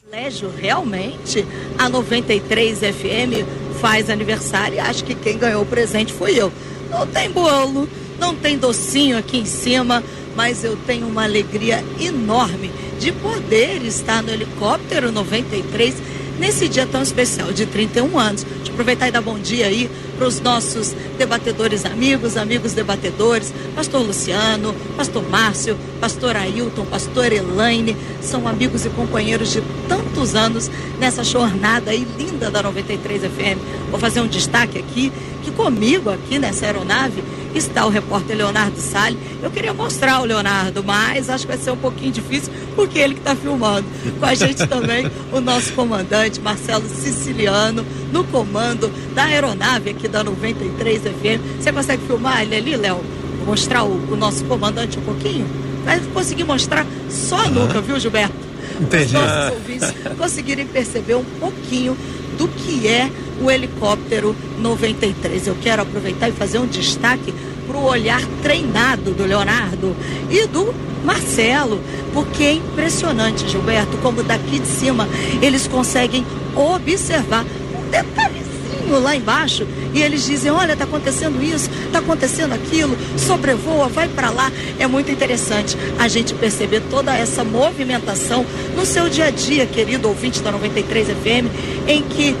[0.00, 1.46] Privilégio, realmente,
[1.78, 6.52] a 93 FM faz aniversário e acho que quem ganhou o presente foi eu.
[6.90, 10.02] Não tem bolo, não tem docinho aqui em cima,
[10.34, 15.94] mas eu tenho uma alegria enorme de poder estar no helicóptero 93
[16.38, 18.46] nesse dia tão especial de 31 anos.
[18.62, 24.02] De aproveitar e dar bom dia aí para os nossos debatedores amigos, amigos debatedores, pastor
[24.02, 31.22] Luciano, pastor Márcio, pastor Ailton, pastor Elaine, são amigos e companheiros de tantos anos nessa
[31.22, 33.58] jornada aí linda da 93 FM.
[33.90, 37.22] Vou fazer um destaque aqui, que comigo aqui nessa aeronave
[37.58, 39.18] está o repórter Leonardo Salles.
[39.42, 43.14] Eu queria mostrar o Leonardo, mas acho que vai ser um pouquinho difícil, porque ele
[43.14, 43.86] que está filmando.
[44.18, 50.22] Com a gente também o nosso comandante Marcelo Siciliano, no comando da aeronave aqui da
[50.22, 51.60] 93 FM.
[51.60, 53.00] Você consegue filmar ele ali, Léo?
[53.44, 55.46] Mostrar o, o nosso comandante um pouquinho?
[55.84, 58.34] Vai conseguir mostrar só a nuca, viu, Gilberto?
[58.80, 59.06] Entendi.
[59.06, 61.96] Os nossos ouvintes conseguirem perceber um pouquinho
[62.36, 65.46] do que é o helicóptero 93.
[65.46, 67.32] Eu quero aproveitar e fazer um destaque
[67.66, 69.94] para o olhar treinado do Leonardo
[70.30, 70.74] e do
[71.04, 71.80] Marcelo,
[72.12, 75.08] porque é impressionante, Gilberto, como daqui de cima
[75.40, 82.00] eles conseguem observar um detalhezinho lá embaixo e eles dizem: Olha, está acontecendo isso, está
[82.00, 84.50] acontecendo aquilo, sobrevoa, vai para lá.
[84.78, 88.44] É muito interessante a gente perceber toda essa movimentação
[88.76, 92.36] no seu dia a dia, querido ouvinte da 93 FM, em que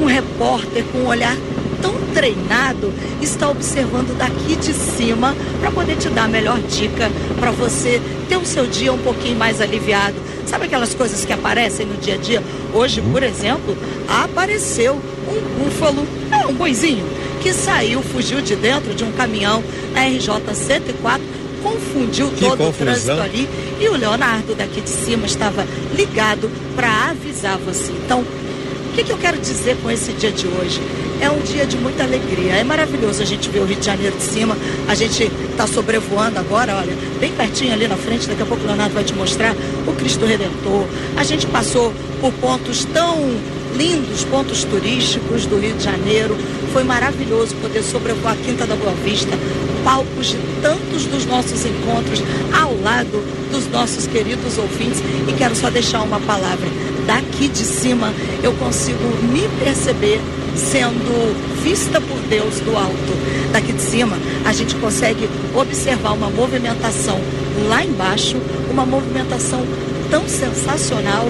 [0.00, 1.36] um repórter com um olhar
[1.82, 7.50] tão treinado está observando daqui de cima para poder te dar a melhor dica para
[7.50, 10.14] você ter o seu dia um pouquinho mais aliviado.
[10.46, 12.42] Sabe aquelas coisas que aparecem no dia a dia?
[12.72, 13.76] Hoje, por exemplo,
[14.08, 17.04] apareceu um búfalo, é um boizinho,
[17.42, 22.68] que saiu, fugiu de dentro de um caminhão na RJ 104 confundiu Que todo confusão.
[22.68, 23.48] o trânsito ali
[23.80, 25.64] e o Leonardo daqui de cima estava
[25.94, 27.92] ligado para avisar você.
[28.04, 28.24] Então,
[28.92, 30.78] o que, que eu quero dizer com esse dia de hoje?
[31.18, 32.52] É um dia de muita alegria.
[32.52, 34.54] É maravilhoso a gente ver o Rio de Janeiro de cima.
[34.86, 38.28] A gente está sobrevoando agora, olha, bem pertinho ali na frente.
[38.28, 40.84] Daqui a pouco o Leonardo vai te mostrar o Cristo Redentor.
[41.16, 43.16] A gente passou por pontos tão
[43.74, 46.36] lindos, pontos turísticos do Rio de Janeiro.
[46.74, 49.32] Foi maravilhoso poder sobrevoar a Quinta da Boa Vista,
[49.82, 55.02] palcos de tantos dos nossos encontros ao lado dos nossos queridos ouvintes.
[55.26, 56.68] E quero só deixar uma palavra.
[57.06, 58.12] Daqui de cima
[58.42, 60.20] eu consigo me perceber
[60.54, 63.52] sendo vista por Deus do alto.
[63.52, 67.20] Daqui de cima a gente consegue observar uma movimentação
[67.68, 68.36] lá embaixo,
[68.70, 69.64] uma movimentação
[70.10, 71.26] tão sensacional,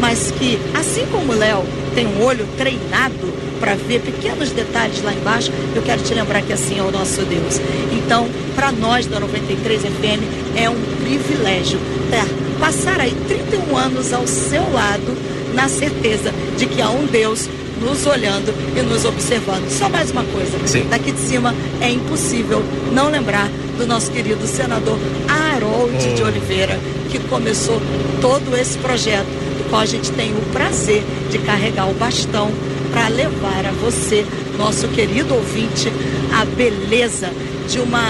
[0.00, 5.12] mas que, assim como o Léo tem um olho treinado para ver pequenos detalhes lá
[5.12, 7.58] embaixo, eu quero te lembrar que assim é o nosso Deus.
[7.92, 11.78] Então, para nós da 93 FM, é um privilégio
[12.10, 15.16] ter, passar aí 31 anos ao seu lado,
[15.54, 17.48] na certeza de que há um Deus
[17.80, 19.70] nos olhando e nos observando.
[19.70, 20.86] Só mais uma coisa, Sim.
[20.88, 26.78] daqui de cima é impossível não lembrar do nosso querido senador Harold de Oliveira,
[27.10, 27.80] que começou
[28.20, 32.50] todo esse projeto, do qual a gente tem o prazer de carregar o bastão
[32.92, 34.24] para levar a você,
[34.56, 35.92] nosso querido ouvinte,
[36.32, 37.30] a beleza
[37.68, 38.02] de uma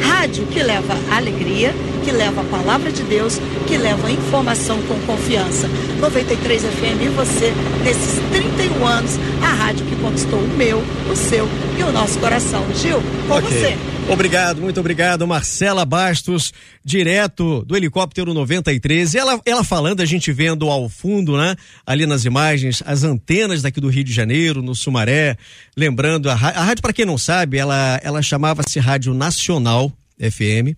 [0.00, 5.68] rádio que leva alegria, que leva a palavra de Deus, que leva informação com confiança.
[6.00, 7.52] 93 FM e você,
[7.84, 12.64] nesses 31 anos, a rádio que conquistou o meu, o seu e o nosso coração.
[12.74, 13.48] Gil, com Ok.
[13.48, 13.76] você.
[14.08, 16.52] Obrigado, muito obrigado, Marcela Bastos,
[16.84, 19.14] direto do helicóptero 93.
[19.14, 21.54] Ela, ela falando, a gente vendo ao fundo, né?
[21.86, 25.36] Ali nas imagens, as antenas daqui do Rio de Janeiro, no Sumaré.
[25.76, 30.76] Lembrando, a, a rádio, para quem não sabe, ela, ela chamava-se Rádio Nacional FM.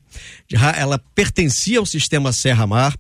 [0.77, 2.97] Ela pertencia ao sistema Serra Mar.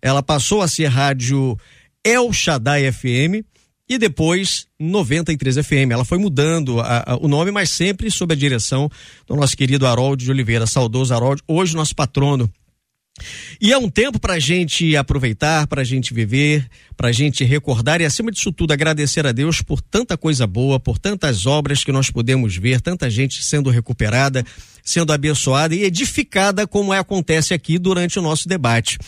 [0.00, 1.58] Ela passou a ser Rádio
[2.04, 3.44] El Shaddai FM
[3.88, 5.90] e depois 93 FM.
[5.92, 8.88] Ela foi mudando a- a- o nome, mas sempre sob a direção
[9.26, 12.48] do nosso querido Harold de Oliveira, saudoso Harold, hoje nosso patrono.
[13.60, 17.44] E é um tempo para a gente aproveitar, para a gente viver, para a gente
[17.44, 21.84] recordar e, acima disso tudo, agradecer a Deus por tanta coisa boa, por tantas obras
[21.84, 24.42] que nós podemos ver, tanta gente sendo recuperada,
[24.90, 28.98] sendo abençoada e edificada, como é, acontece aqui durante o nosso debate.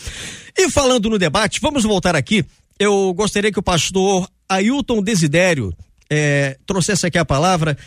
[0.57, 2.45] E falando no debate, vamos voltar aqui.
[2.79, 5.73] Eu gostaria que o pastor Ailton Desidério
[6.09, 7.77] eh, trouxesse aqui a palavra.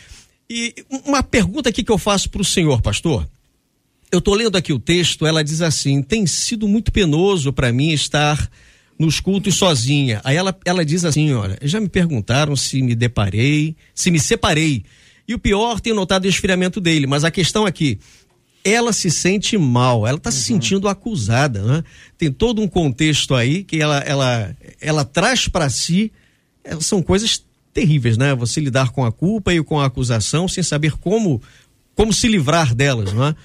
[0.49, 3.29] E uma pergunta aqui que eu faço para o senhor, pastor.
[4.11, 7.91] Eu estou lendo aqui o texto, ela diz assim: tem sido muito penoso para mim
[7.91, 8.49] estar
[8.99, 10.21] nos cultos sozinha.
[10.25, 14.85] Aí ela, ela diz assim: olha, já me perguntaram se me deparei, se me separei.
[15.29, 17.99] E o pior, tenho notado o esfriamento dele, mas a questão aqui,
[18.65, 21.85] ela se sente mal, ela está se sentindo acusada, né?
[22.19, 26.13] Tem todo um contexto aí que ela, ela, ela traz para si,
[26.65, 28.35] eh, são coisas terríveis, né?
[28.35, 31.43] Você lidar com a culpa e com a acusação sem saber como,
[31.95, 33.37] como se livrar delas, não é?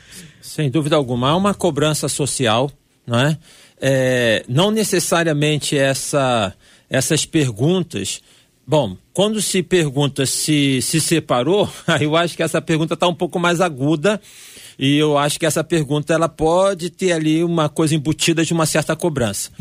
[0.42, 2.72] Sem dúvida alguma, há uma cobrança social,
[3.06, 3.38] não é?
[3.80, 6.54] É, não necessariamente essa,
[6.90, 8.22] essas perguntas.
[8.72, 13.14] Bom, quando se pergunta se se separou, aí eu acho que essa pergunta está um
[13.14, 14.22] pouco mais aguda,
[14.80, 18.66] E eu acho que essa pergunta ela pode ter ali uma coisa embutida de uma
[18.66, 19.52] certa cobrança.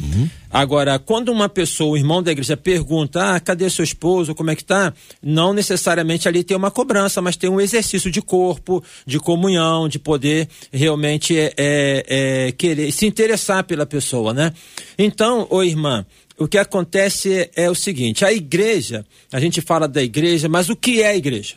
[0.48, 4.32] Agora, quando uma pessoa, o irmão da igreja, pergunta: ah, cadê seu esposo?
[4.32, 4.94] Como é que tá?
[5.20, 9.98] Não necessariamente ali tem uma cobrança, mas tem um exercício de corpo, de comunhão, de
[9.98, 14.52] poder realmente é, é, é, querer se interessar pela pessoa, né?
[14.96, 16.06] Então, ô irmã,
[16.40, 20.74] o que acontece é, o seguinte: a igreja, a gente fala da igreja, mas o
[20.74, 21.56] que é a igreja?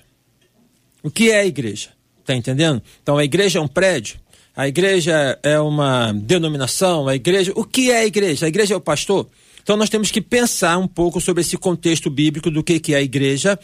[1.02, 1.90] O que é a igreja?
[2.26, 2.82] Tá entendendo?
[3.02, 4.20] Então a igreja é um prédio,
[4.56, 7.54] a igreja é uma denominação, a igreja.
[7.56, 8.46] O que é a igreja?
[8.46, 9.30] A igreja é o pastor?
[9.62, 12.98] Então nós temos que pensar um pouco sobre esse contexto bíblico do que, que é
[12.98, 13.58] a igreja,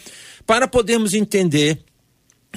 [0.47, 1.79] para podermos entender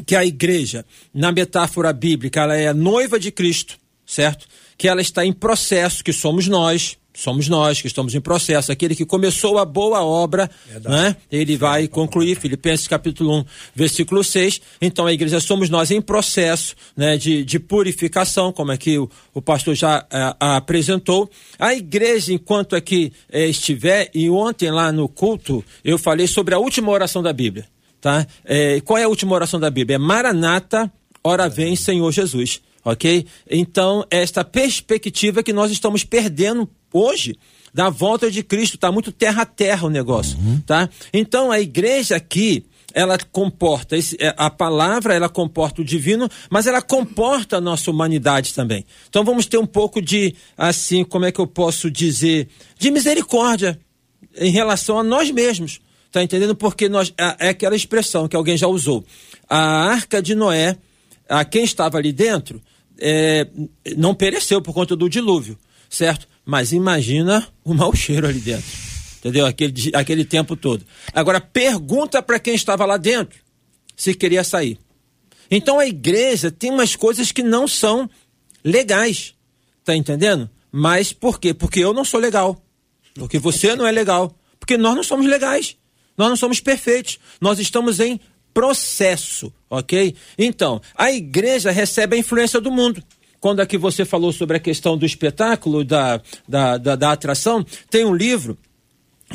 [0.07, 4.46] que a igreja, na metáfora bíblica, ela é a noiva de Cristo, certo?
[4.79, 8.72] Que ela está em processo, que somos nós, somos nós que estamos em processo.
[8.72, 10.51] Aquele que começou a boa obra,
[10.85, 11.16] né?
[11.31, 12.38] ele vai concluir.
[12.38, 13.44] Filipenses capítulo 1,
[13.75, 14.61] versículo 6.
[14.81, 17.16] Então a igreja somos nós em processo né?
[17.16, 21.31] de, de purificação, como aqui o, o pastor já eh, apresentou.
[21.59, 26.59] A igreja, enquanto aqui eh, estiver, e ontem lá no culto, eu falei sobre a
[26.59, 27.66] última oração da Bíblia.
[28.01, 28.27] Tá?
[28.44, 29.96] Eh, qual é a última oração da Bíblia?
[29.96, 30.90] É Maranata,
[31.22, 33.25] ora vem Senhor Jesus ok?
[33.48, 37.37] Então, esta perspectiva que nós estamos perdendo hoje
[37.72, 40.88] da volta de Cristo, está muito terra a terra o negócio, tá?
[41.12, 46.66] Então, a igreja aqui, ela comporta esse, é, a palavra, ela comporta o divino, mas
[46.66, 48.85] ela comporta a nossa humanidade também.
[49.09, 53.78] Então vamos ter um pouco de, assim, como é que eu posso dizer, de misericórdia
[54.37, 55.81] em relação a nós mesmos.
[56.11, 56.55] Tá entendendo?
[56.55, 59.02] Porque nós, é, é aquela expressão que alguém já usou.
[59.48, 60.76] A arca de Noé,
[61.26, 62.61] a quem estava ali dentro,
[63.00, 63.48] é,
[63.96, 66.28] não pereceu por conta do dilúvio, certo?
[66.44, 68.66] Mas imagina o mau cheiro ali dentro,
[69.18, 69.46] entendeu?
[69.46, 70.85] Aquele, aquele tempo todo.
[71.12, 73.40] Agora, pergunta para quem estava lá dentro
[73.96, 74.78] se queria sair.
[75.50, 78.09] Então a igreja tem umas coisas que não são
[78.64, 79.35] legais,
[79.85, 80.48] tá entendendo?
[80.70, 81.52] Mas por quê?
[81.52, 82.61] Porque eu não sou legal.
[83.14, 84.35] Porque você não é legal.
[84.59, 85.76] Porque nós não somos legais.
[86.16, 87.18] Nós não somos perfeitos.
[87.40, 88.18] Nós estamos em
[88.55, 90.14] processo, ok?
[90.38, 93.02] Então, a igreja recebe a influência do mundo.
[93.42, 98.05] Quando aqui você falou sobre a questão do espetáculo, da, da, da, da atração, tem
[98.05, 98.57] um livro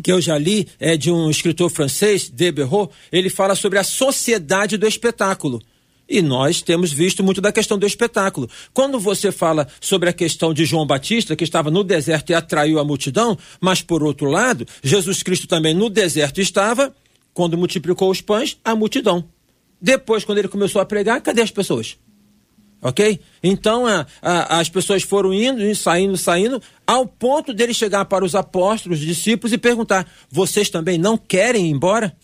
[0.01, 4.77] que eu já li, é de um escritor francês, Deberot, ele fala sobre a sociedade
[4.77, 5.61] do espetáculo.
[6.07, 8.49] E nós temos visto muito da questão do espetáculo.
[8.73, 12.79] Quando você fala sobre a questão de João Batista, que estava no deserto e atraiu
[12.79, 16.95] a multidão, mas por outro lado, Jesus Cristo também no deserto estava
[17.33, 19.25] quando multiplicou os pães, a multidão.
[19.81, 21.97] Depois, quando ele começou a pregar, cadê as pessoas?
[22.81, 23.19] Ok?
[23.41, 28.35] Então a, a, as pessoas foram indo, saindo, saindo, ao ponto dele chegar para os
[28.35, 32.15] apóstolos, discípulos e perguntar: vocês também não querem ir embora?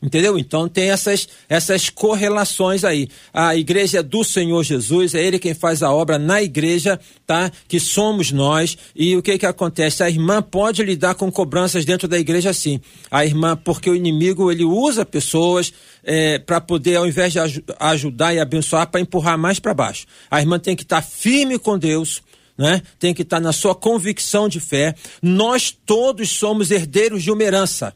[0.00, 0.38] Entendeu?
[0.38, 3.08] Então tem essas, essas correlações aí.
[3.34, 7.50] A igreja é do Senhor Jesus, é Ele quem faz a obra na igreja, tá?
[7.66, 8.78] Que somos nós.
[8.94, 10.04] E o que que acontece?
[10.04, 12.80] A irmã pode lidar com cobranças dentro da igreja sim.
[13.10, 15.72] A irmã, porque o inimigo ele usa pessoas
[16.04, 20.06] é, para poder, ao invés de aj ajudar e abençoar, para empurrar mais para baixo.
[20.30, 22.22] A irmã tem que estar tá firme com Deus.
[22.56, 22.82] Né?
[23.00, 24.94] Tem que estar tá na sua convicção de fé.
[25.20, 27.94] Nós todos somos herdeiros de uma herança.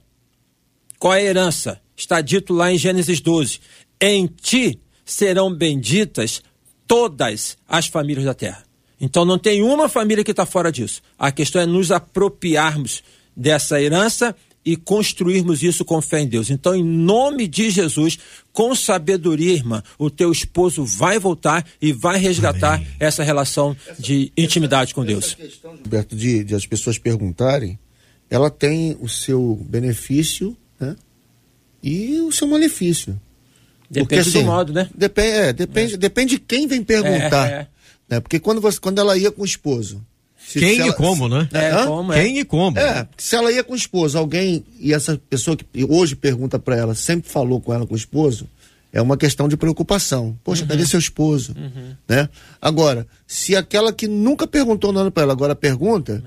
[0.99, 1.82] Qual é a herança?
[1.97, 3.61] Está dito lá em Gênesis 12:
[4.01, 6.43] Em ti serão benditas
[6.87, 8.65] todas as famílias da terra.
[9.01, 11.03] Então não tem uma família que está fora disso.
[11.19, 13.03] A questão é nos apropriarmos
[13.37, 16.51] dessa herança e construirmos isso com fé em Deus.
[16.51, 18.19] Então, em nome de Jesus,
[18.53, 22.87] com sabedoria, irmã, o teu esposo vai voltar e vai resgatar Amém.
[23.01, 25.33] essa relação de intimidade com Deus.
[25.33, 27.79] Essa questão, Gilberto, de, de as pessoas perguntarem,
[28.31, 30.57] ela tem o seu benefício?
[31.83, 33.21] E o seu malefício.
[33.91, 34.89] Depende Porque, assim, do modo, né?
[34.95, 35.97] Depende, é, depende, é.
[35.97, 37.51] depende de quem vem perguntar.
[37.51, 37.67] É, é.
[38.09, 38.21] Né?
[38.21, 40.03] Porque quando, você, quando ela ia com o esposo.
[40.51, 41.49] Quem e ela, como, né?
[41.53, 42.23] É, como, é.
[42.23, 42.79] Quem e como.
[42.79, 46.77] É, se ela ia com o esposo, alguém, e essa pessoa que hoje pergunta para
[46.77, 48.49] ela, sempre falou com ela com o esposo,
[48.93, 50.39] é uma questão de preocupação.
[50.45, 50.69] Poxa, uhum.
[50.69, 51.55] cadê seu esposo?
[51.57, 51.95] Uhum.
[52.09, 52.29] Né?
[52.61, 56.23] Agora, se aquela que nunca perguntou nada para ela agora pergunta,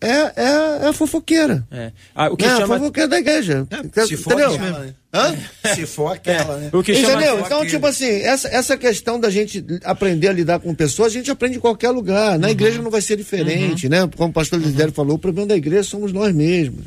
[0.00, 1.66] é é, é, é a fofoqueira.
[1.70, 1.92] É.
[2.14, 2.76] Ah, o que é chama...
[2.76, 3.66] a fofoqueira da igreja.
[3.70, 4.54] É, se for Entendeu?
[4.54, 4.94] aquela, né?
[5.12, 5.36] Hã?
[5.74, 6.60] Se for aquela, é.
[6.60, 6.70] né?
[6.72, 7.18] O que Entendeu?
[7.18, 7.46] Chama...
[7.46, 11.30] Então, tipo assim, essa, essa questão da gente aprender a lidar com pessoas, a gente
[11.30, 12.38] aprende em qualquer lugar.
[12.38, 12.52] Na uhum.
[12.52, 13.90] igreja não vai ser diferente, uhum.
[13.90, 14.10] né?
[14.16, 14.94] Como o pastor Lidério uhum.
[14.94, 16.84] falou, o problema da igreja somos nós mesmos.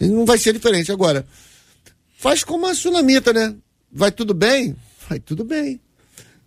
[0.00, 0.16] Uhum.
[0.18, 0.92] Não vai ser diferente.
[0.92, 1.26] Agora,
[2.16, 3.54] faz como a sunamita, né?
[3.90, 4.76] Vai tudo bem?
[5.08, 5.80] Vai tudo bem.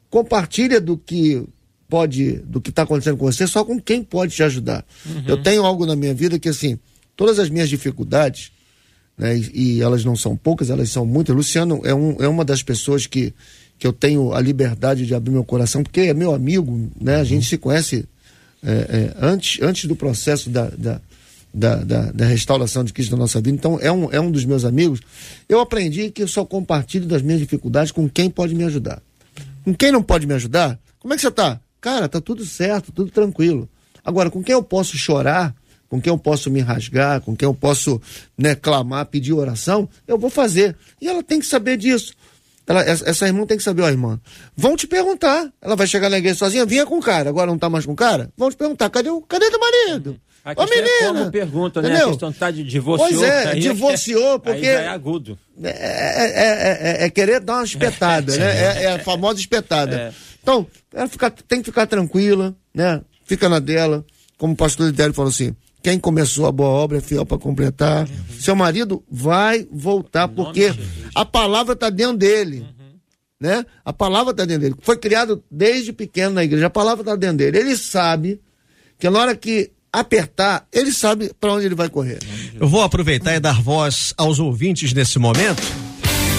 [0.09, 1.43] Compartilha do que
[1.95, 4.85] pode, do que está acontecendo com você, só com quem pode te ajudar.
[5.05, 5.23] Uhum.
[5.25, 6.77] Eu tenho algo na minha vida que, assim,
[7.15, 8.51] todas as minhas dificuldades,
[9.17, 11.33] né, e, e, elas não são poucas, elas são muitas.
[11.33, 13.33] Luciano é, um, é uma das pessoas que,
[13.79, 17.15] que eu tenho a liberdade de abrir meu coração, porque é meu amigo, né?
[17.15, 18.03] A gente se conhece
[18.61, 20.99] é, é, antes, antes do processo da, da,
[21.53, 23.55] da, da, da restauração de Cristo na nossa vida.
[23.55, 24.99] Então, é um, é um dos meus amigos.
[25.47, 29.01] Eu aprendi que eu só compartilho das minhas dificuldades com quem pode me ajudar.
[29.63, 31.61] Com quem não pode me ajudar, como é que você tá?
[31.85, 33.69] Cara, tá tudo certo, tudo tranquilo.
[34.03, 35.53] Agora, com quem eu posso chorar,
[35.87, 38.01] com quem eu posso me rasgar, com quem eu posso
[38.35, 40.75] né, clamar, pedir oração, eu vou fazer.
[40.99, 42.15] E ela tem que saber disso.
[42.65, 44.19] Ela, essa, essa irmã tem que saber, ó, irmã,
[44.57, 45.47] vão te perguntar.
[45.61, 47.91] Ela vai chegar na igreja sozinha, vinha com o cara, agora não tá mais com
[47.91, 48.31] o cara?
[48.35, 50.19] Vão te perguntar, cadê o, cadê teu marido?
[50.43, 51.19] A Ô, questão é menina!
[51.19, 51.89] como pergunta, né?
[51.89, 52.07] Entendeu?
[52.07, 53.09] A questão tá de divorciou.
[53.19, 55.37] Pois é, aí divorciou, porque- é agudo.
[55.63, 58.45] É, é, é, é- é querer dar uma espetada, né?
[58.45, 60.13] É, é a famosa espetada.
[60.45, 63.01] Então, ela fica- tem que ficar tranquila, né?
[63.25, 64.05] Fica na dela.
[64.37, 68.07] Como o pastor Lidério falou assim: quem começou a boa obra é fiel para completar.
[68.39, 70.71] Seu marido vai voltar, porque
[71.15, 72.63] a palavra está dentro dele.
[73.41, 73.65] Né?
[73.83, 74.75] A palavra está dentro dele.
[74.81, 77.57] Foi criado desde pequeno na igreja, a palavra está dentro dele.
[77.57, 78.39] Ele sabe
[78.99, 82.19] que na hora que apertar, ele sabe para onde ele vai correr.
[82.59, 85.63] Eu vou aproveitar e dar voz aos ouvintes nesse momento.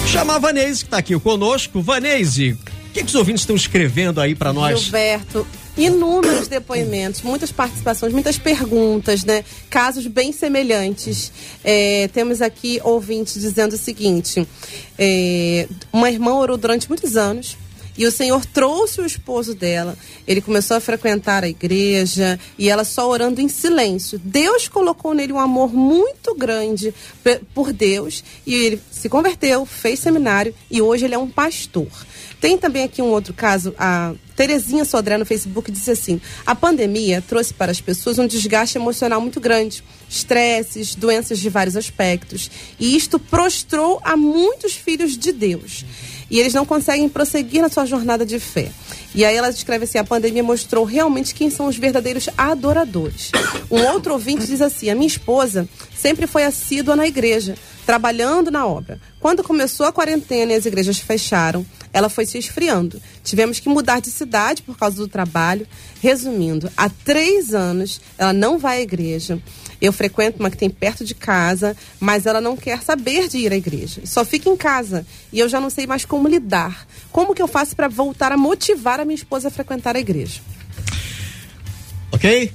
[0.07, 1.81] Chamar a Vanese, que está aqui conosco.
[1.81, 2.57] Vanese,
[2.97, 4.79] que, que os ouvintes estão escrevendo aí para nós?
[4.79, 5.45] Gilberto,
[5.77, 9.43] inúmeros depoimentos, muitas participações, muitas perguntas, né?
[9.69, 11.31] Casos bem semelhantes.
[11.63, 14.47] É, temos aqui ouvintes dizendo o seguinte:
[14.97, 17.57] é, uma irmã orou durante muitos anos.
[17.97, 19.97] E o Senhor trouxe o esposo dela.
[20.27, 24.19] Ele começou a frequentar a igreja e ela só orando em silêncio.
[24.23, 26.93] Deus colocou nele um amor muito grande
[27.53, 31.87] por Deus e ele se converteu, fez seminário e hoje ele é um pastor.
[32.39, 37.23] Tem também aqui um outro caso, a Terezinha Sodré no Facebook disse assim: a pandemia
[37.27, 42.95] trouxe para as pessoas um desgaste emocional muito grande, estresses, doenças de vários aspectos, e
[42.95, 45.83] isto prostrou a muitos filhos de Deus.
[46.29, 48.71] E eles não conseguem prosseguir na sua jornada de fé.
[49.15, 53.31] E aí ela descreve assim: a pandemia mostrou realmente quem são os verdadeiros adoradores.
[53.71, 57.55] Um outro ouvinte diz assim: a minha esposa sempre foi assídua na igreja,
[57.85, 58.99] trabalhando na obra.
[59.19, 63.01] Quando começou a quarentena e as igrejas fecharam, ela foi se esfriando.
[63.23, 65.67] Tivemos que mudar de cidade por causa do trabalho.
[66.01, 69.41] Resumindo, há três anos ela não vai à igreja.
[69.81, 73.51] Eu frequento uma que tem perto de casa, mas ela não quer saber de ir
[73.51, 74.01] à igreja.
[74.05, 75.05] Só fica em casa.
[75.31, 76.87] E eu já não sei mais como lidar.
[77.11, 80.41] Como que eu faço para voltar a motivar a minha esposa a frequentar a igreja?
[82.11, 82.51] Ok?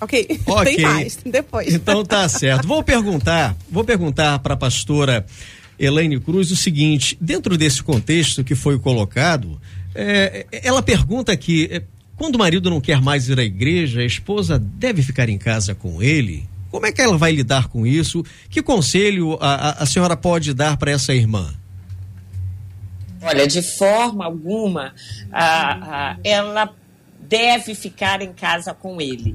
[0.00, 0.40] Ok.
[0.46, 0.76] Ok.
[0.76, 1.74] Tem mais, depois.
[1.74, 2.66] Então tá certo.
[2.66, 5.26] Vou perguntar, vou perguntar para a pastora
[5.78, 9.60] Elaine Cruz o seguinte: dentro desse contexto que foi colocado,
[9.94, 11.82] é, ela pergunta aqui: é,
[12.16, 15.74] quando o marido não quer mais ir à igreja, a esposa deve ficar em casa
[15.74, 16.48] com ele?
[16.70, 18.24] Como é que ela vai lidar com isso?
[18.50, 21.52] Que conselho a, a, a senhora pode dar para essa irmã?
[23.22, 24.94] Olha, de forma alguma,
[25.32, 26.70] a- ela
[27.20, 29.34] deve ficar em casa com ele.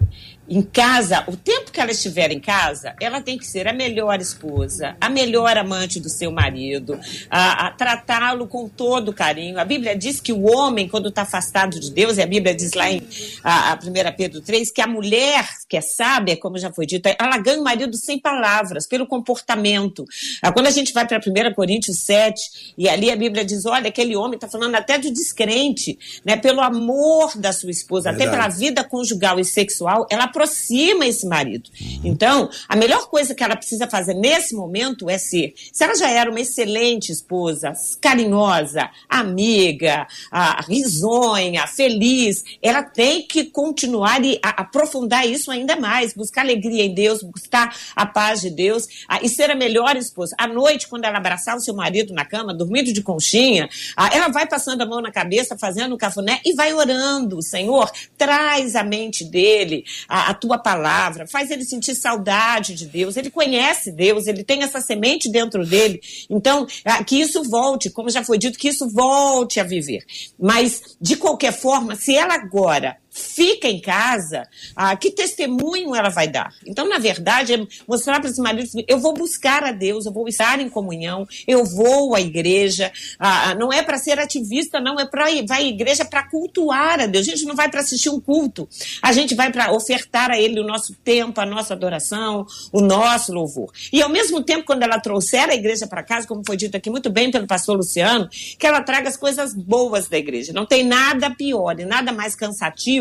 [0.52, 4.20] Em casa, o tempo que ela estiver em casa, ela tem que ser a melhor
[4.20, 7.00] esposa, a melhor amante do seu marido,
[7.30, 9.58] a, a tratá-lo com todo carinho.
[9.58, 12.74] A Bíblia diz que o homem, quando está afastado de Deus, e a Bíblia diz
[12.74, 13.02] lá em
[13.42, 17.08] a, a 1 Pedro 3, que a mulher que é sábia, como já foi dito,
[17.18, 20.04] ela ganha o marido sem palavras, pelo comportamento.
[20.42, 23.88] Ah, Quando a gente vai para 1 Coríntios 7, e ali a Bíblia diz: olha,
[23.88, 26.36] aquele homem está falando até do descrente, né?
[26.36, 28.38] Pelo amor da sua esposa, até Verdade.
[28.38, 31.70] pela vida conjugal e sexual, ela aproxima esse marido.
[32.04, 36.10] Então, a melhor coisa que ela precisa fazer nesse momento é ser, se ela já
[36.10, 44.62] era uma excelente esposa, carinhosa, amiga, ah, risonha, feliz, ela tem que continuar e a-
[44.62, 49.30] aprofundar isso ainda mais, buscar alegria em Deus, buscar a paz de Deus ah, e
[49.30, 50.36] ser a melhor esposa.
[50.38, 54.30] À noite, quando ela abraçar o seu marido na cama, dormindo de conchinha, ah, ela
[54.30, 57.42] vai passando a mão na cabeça, fazendo um cafuné e vai orando.
[57.42, 63.18] Senhor, traz à mente dele a, a tua palavra, faz ele sentir saudade de Deus.
[63.18, 66.02] Ele conhece Deus, ele tem essa semente dentro dele.
[66.30, 66.66] Então,
[67.06, 70.04] que isso volte, como já foi dito, que isso volte a viver.
[70.40, 76.30] Mas, de qualquer forma, se ela agora fica em casa, ah, que testemunho ela vai
[76.30, 76.54] dar?
[76.66, 80.14] Então, na verdade, é mostrar para esse marido, assim, eu vou buscar a Deus, eu
[80.14, 84.98] vou estar em comunhão, eu vou à igreja, ah, não é para ser ativista, não,
[84.98, 87.28] é para ir, à igreja para cultuar a Deus.
[87.28, 88.68] A gente não vai para assistir um culto,
[89.02, 93.34] a gente vai para ofertar a Ele o nosso tempo, a nossa adoração, o nosso
[93.34, 93.74] louvor.
[93.92, 96.90] E ao mesmo tempo, quando ela trouxer a igreja para casa, como foi dito aqui
[96.90, 100.54] muito bem pelo pastor Luciano, que ela traga as coisas boas da igreja.
[100.54, 103.01] Não tem nada pior e nada mais cansativo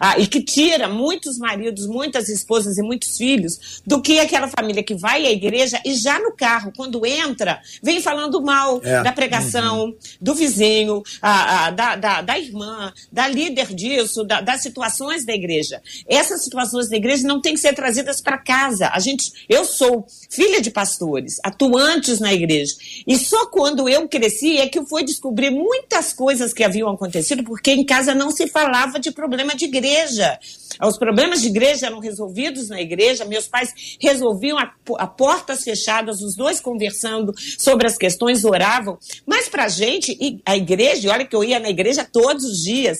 [0.00, 4.82] ah, e que tira muitos maridos, muitas esposas e muitos filhos do que aquela família
[4.82, 9.02] que vai à igreja e já no carro, quando entra, vem falando mal É.
[9.02, 14.62] da pregação, do vizinho, ah, ah, da, da, da irmã, da líder disso, da- das
[14.62, 15.80] situações da igreja.
[16.06, 18.88] Essas situações da igreja não têm que ser trazidas para casa.
[18.92, 22.74] A gente, eu sou filha de pastores, atuantes na igreja.
[23.06, 27.42] E só quando eu cresci é que eu fui descobrir muitas coisas que haviam acontecido,
[27.44, 30.38] porque em casa não se falava de problema de igreja.
[30.80, 36.22] Os problemas de igreja eram resolvidos na igreja, meus pais resolviam a, a portas fechadas,
[36.22, 38.96] os dois conversando sobre as questões, oravam.
[39.26, 42.98] Mas pra gente, e a igreja, olha que eu ia na igreja todos os dias,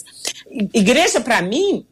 [0.74, 1.86] igreja pra mim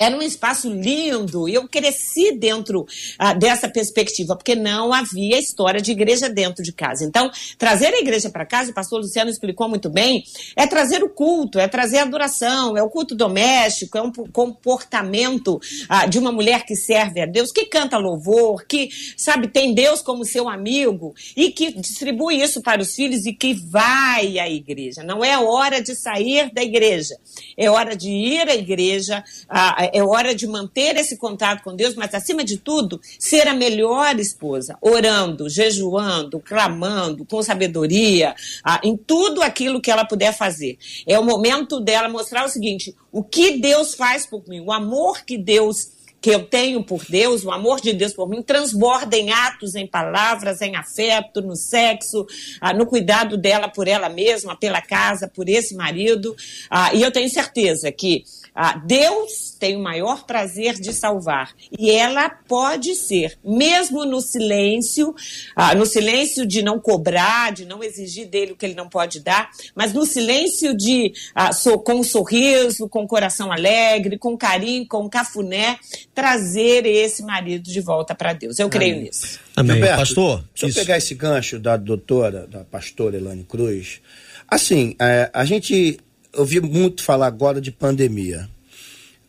[0.00, 2.86] era um espaço lindo e eu cresci dentro
[3.18, 7.04] ah, dessa perspectiva, porque não havia história de igreja dentro de casa.
[7.04, 10.24] Então, trazer a igreja para casa, o pastor Luciano explicou muito bem,
[10.56, 14.26] é trazer o culto, é trazer a adoração, é o culto doméstico, é um po-
[14.32, 18.88] comportamento ah, de uma mulher que serve a Deus, que canta louvor, que,
[19.18, 23.52] sabe, tem Deus como seu amigo e que distribui isso para os filhos e que
[23.52, 25.02] vai à igreja.
[25.02, 27.14] Não é hora de sair da igreja,
[27.54, 31.94] é hora de ir à igreja, ah, é hora de manter esse contato com Deus,
[31.94, 38.34] mas acima de tudo, ser a melhor esposa, orando, jejuando, clamando, com sabedoria,
[38.64, 40.78] ah, em tudo aquilo que ela puder fazer.
[41.06, 45.24] É o momento dela mostrar o seguinte: o que Deus faz por mim, o amor
[45.24, 49.30] que Deus que eu tenho por Deus, o amor de Deus por mim, transborda em
[49.30, 52.26] atos, em palavras, em afeto, no sexo,
[52.60, 56.36] ah, no cuidado dela por ela mesma, pela casa, por esse marido.
[56.68, 58.24] Ah, e eu tenho certeza que
[58.54, 61.52] ah, Deus tem o maior prazer de salvar.
[61.78, 65.14] E ela pode ser, mesmo no silêncio,
[65.56, 69.20] ah, no silêncio de não cobrar, de não exigir dele o que ele não pode
[69.20, 74.36] dar, mas no silêncio de, ah, so- com um sorriso, com o coração alegre, com
[74.36, 75.78] carinho, com cafuné,
[76.14, 78.58] trazer esse marido de volta para Deus.
[78.58, 79.04] Eu creio Amém.
[79.04, 79.40] nisso.
[79.56, 79.76] Amém.
[79.76, 80.78] Gilberto, Pastor, Deixa eu isso.
[80.78, 84.00] pegar esse gancho da doutora, da pastora Elane Cruz.
[84.48, 85.98] Assim, é, a gente
[86.34, 88.48] ouviu muito falar agora de pandemia.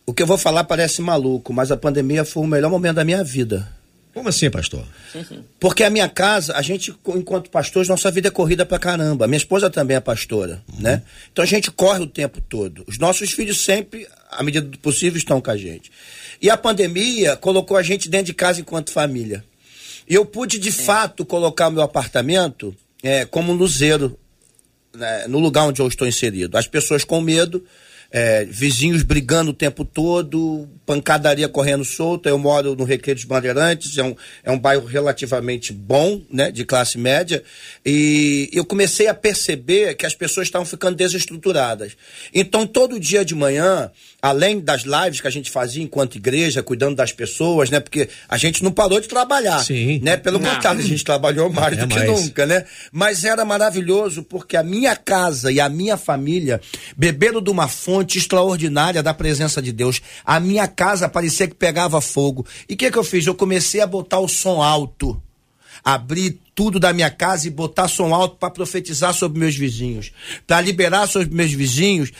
[0.05, 3.05] O que eu vou falar parece maluco, mas a pandemia foi o melhor momento da
[3.05, 3.67] minha vida.
[4.13, 4.85] Como assim, pastor?
[5.57, 9.25] Porque a minha casa, a gente, enquanto pastores, nossa vida é corrida pra caramba.
[9.25, 11.01] Minha esposa também é pastora, né?
[11.31, 12.83] Então a gente corre o tempo todo.
[12.87, 15.91] Os nossos filhos sempre, à medida do possível, estão com a gente.
[16.41, 19.45] E a pandemia colocou a gente dentro de casa enquanto família.
[20.09, 24.19] E eu pude, de fato, colocar o meu apartamento é, como um luzeiro
[24.95, 26.57] né, no lugar onde eu estou inserido.
[26.57, 27.63] As pessoas com medo,
[28.11, 32.27] é, vizinhos brigando o tempo todo, pancadaria correndo solta.
[32.27, 36.65] Eu moro no Recreio dos Bandeirantes, é um, é um bairro relativamente bom, né, de
[36.65, 37.41] classe média,
[37.85, 41.93] e eu comecei a perceber que as pessoas estavam ficando desestruturadas.
[42.33, 43.89] Então, todo dia de manhã,
[44.21, 48.37] além das lives que a gente fazia enquanto igreja, cuidando das pessoas, né, porque a
[48.37, 49.99] gente não parou de trabalhar, Sim.
[50.03, 50.53] né, pelo Não.
[50.53, 52.09] contrário, a gente trabalhou mais É do que mais.
[52.09, 52.65] nunca né?
[52.91, 56.59] Mas era maravilhoso porque a minha casa e a minha família
[56.97, 60.01] beberam de uma fonte extraordinária da presença de Deus.
[60.25, 62.45] A minha casa parecia que pegava fogo.
[62.67, 63.25] E o que, que eu fiz?
[63.25, 65.21] Eu comecei a botar o som alto.
[65.83, 70.11] Abrir tudo da minha casa e botar som alto para profetizar sobre meus vizinhos,
[70.45, 72.11] para liberar sobre meus vizinhos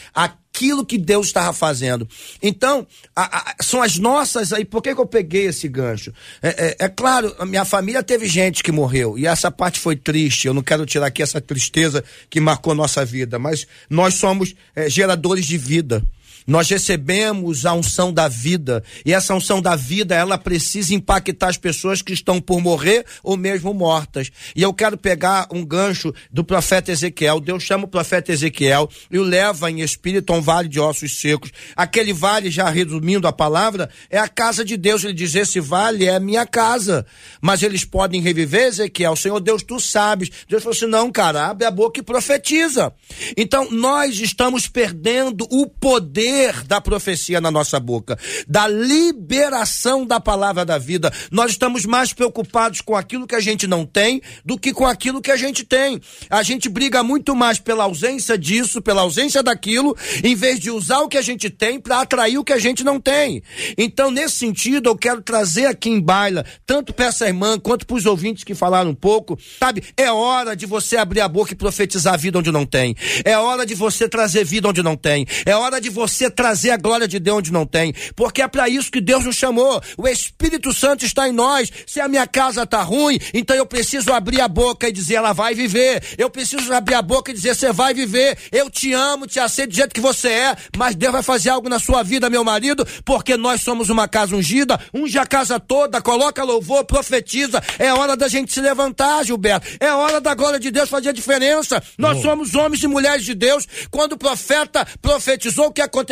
[0.53, 2.07] aquilo que Deus estava fazendo.
[2.41, 2.85] Então,
[3.15, 4.65] a- a- são as nossas aí.
[4.65, 6.13] Por que, que eu peguei esse gancho?
[6.41, 9.95] É, é- é claro, a minha família teve gente que morreu e essa parte foi
[9.95, 10.47] triste.
[10.47, 14.89] Eu não quero tirar aqui essa tristeza que marcou nossa vida, mas nós somos é,
[14.89, 16.03] geradores de vida.
[16.47, 21.57] Nós recebemos a unção da vida e essa unção da vida ela precisa impactar as
[21.57, 24.31] pessoas que estão por morrer ou mesmo mortas.
[24.55, 27.39] E eu quero pegar um gancho do profeta Ezequiel.
[27.39, 31.19] Deus chama o profeta Ezequiel e o leva em espírito a um vale de ossos
[31.19, 31.51] secos.
[31.75, 35.03] Aquele vale, já resumindo a palavra, é a casa de Deus.
[35.03, 37.05] Ele diz: Esse vale é a minha casa.
[37.39, 39.15] Mas eles podem reviver, Ezequiel.
[39.15, 40.29] Senhor Deus, tu sabes.
[40.49, 42.93] Deus falou assim: Não, cara, abre a boca e profetiza.
[43.37, 46.30] Então nós estamos perdendo o poder
[46.65, 48.17] da profecia na nossa boca,
[48.47, 51.11] da liberação da palavra da vida.
[51.31, 55.21] Nós estamos mais preocupados com aquilo que a gente não tem do que com aquilo
[55.21, 55.99] que a gente tem.
[56.29, 60.99] A gente briga muito mais pela ausência disso, pela ausência daquilo, em vez de usar
[60.99, 63.43] o que a gente tem para atrair o que a gente não tem.
[63.77, 67.95] Então, nesse sentido, eu quero trazer aqui em baila, tanto para essa irmã quanto para
[67.95, 69.83] os ouvintes que falaram um pouco, sabe?
[69.97, 72.95] É hora de você abrir a boca e profetizar vida onde não tem.
[73.25, 75.25] É hora de você trazer vida onde não tem.
[75.45, 78.47] É hora de você você trazer a glória de Deus onde não tem, porque é
[78.47, 79.81] para isso que Deus nos chamou.
[79.97, 81.71] O Espírito Santo está em nós.
[81.87, 85.33] Se a minha casa tá ruim, então eu preciso abrir a boca e dizer ela
[85.33, 86.03] vai viver.
[86.17, 88.37] Eu preciso abrir a boca e dizer você vai viver.
[88.51, 91.69] Eu te amo, te aceito do jeito que você é, mas Deus vai fazer algo
[91.69, 96.01] na sua vida, meu marido, porque nós somos uma casa ungida, unge a casa toda,
[96.01, 97.61] coloca louvor, profetiza.
[97.79, 99.67] É hora da gente se levantar, Gilberto.
[99.79, 101.81] É hora da glória de Deus fazer a diferença.
[101.97, 102.23] Nós Bom.
[102.23, 103.67] somos homens e mulheres de Deus.
[103.89, 106.10] Quando o profeta profetizou o que aconteceu,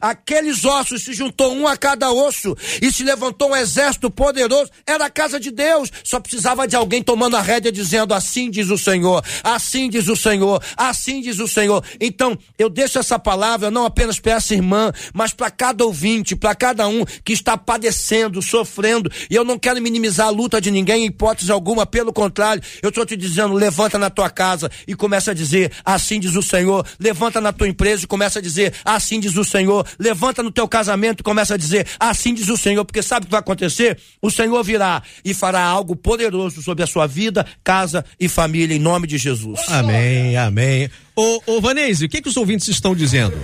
[0.00, 4.70] aqueles ossos se juntou um a cada osso e se levantou um exército poderoso.
[4.86, 5.90] Era a casa de Deus.
[6.02, 10.16] Só precisava de alguém tomando a rédea dizendo: Assim diz o Senhor, assim diz o
[10.16, 11.82] Senhor, assim diz o Senhor.
[12.00, 16.54] Então, eu deixo essa palavra não apenas para essa irmã, mas para cada ouvinte, para
[16.54, 19.10] cada um que está padecendo, sofrendo.
[19.30, 22.88] E eu não quero minimizar a luta de ninguém em hipótese alguma, pelo contrário, eu
[22.88, 26.86] estou te dizendo: levanta na tua casa e começa a dizer: Assim diz o Senhor.
[26.98, 29.86] Levanta na tua empresa e começa a dizer: Assim diz o Senhor.
[29.98, 32.84] Levanta no teu casamento e começa a dizer: Assim diz o Senhor.
[32.84, 33.98] Porque sabe o que vai acontecer?
[34.20, 38.80] O Senhor virá e fará algo poderoso sobre a sua vida, casa e família, em
[38.80, 39.60] nome de Jesus.
[39.68, 40.90] Amém, amém.
[41.16, 43.36] Ô, ô Vanese, o que, que os ouvintes estão dizendo?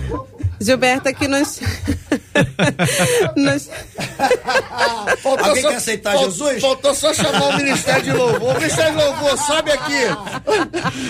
[0.59, 1.59] Gilberto aqui nos.
[3.35, 3.67] nos...
[5.23, 6.61] Faltou Alguém só- quer aceitar Jesus?
[6.61, 8.51] Faltou só chamar o Ministério de Louvor.
[8.51, 10.01] O Ministério de Louvor, sobe aqui.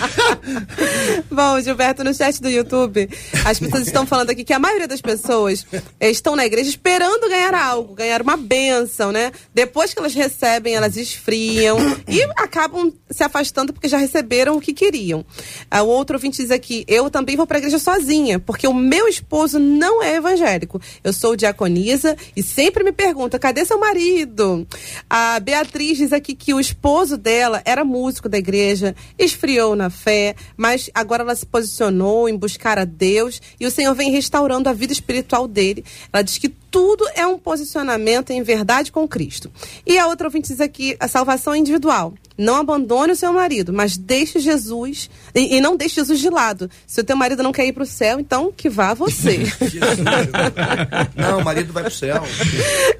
[1.30, 3.08] Bom, Gilberto, no chat do YouTube,
[3.44, 5.66] as pessoas estão falando aqui que a maioria das pessoas
[6.00, 9.32] estão na igreja esperando ganhar algo, ganhar uma bênção, né?
[9.54, 11.76] Depois que elas recebem, elas esfriam
[12.08, 15.24] e acabam se afastando porque já receberam o que queriam.
[15.70, 18.74] Ah, O outro ouvinte diz aqui: eu também vou para a igreja sozinha, porque o
[18.74, 20.80] meu esposo não é evangélico.
[21.02, 24.66] Eu sou diaconisa e sempre me pergunta: cadê seu marido?
[25.08, 30.36] A Beatriz diz aqui que o esposo dela era músico da igreja, esfriou na fé,
[30.56, 34.72] mas agora ela se posicionou em buscar a Deus e o Senhor vem restaurando a
[34.72, 35.84] vida espiritual dele.
[36.12, 39.52] Ela diz que tudo é um posicionamento em verdade com Cristo.
[39.86, 42.14] E a outra ouvinte diz aqui: a salvação é individual.
[42.36, 46.70] Não abandone o seu marido, mas deixe Jesus e, e não deixe Jesus de lado.
[46.86, 49.40] Se o teu marido não quer ir para o céu, então que vá você.
[51.16, 52.22] Não, o marido vai pro céu.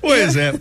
[0.00, 0.52] Pois é.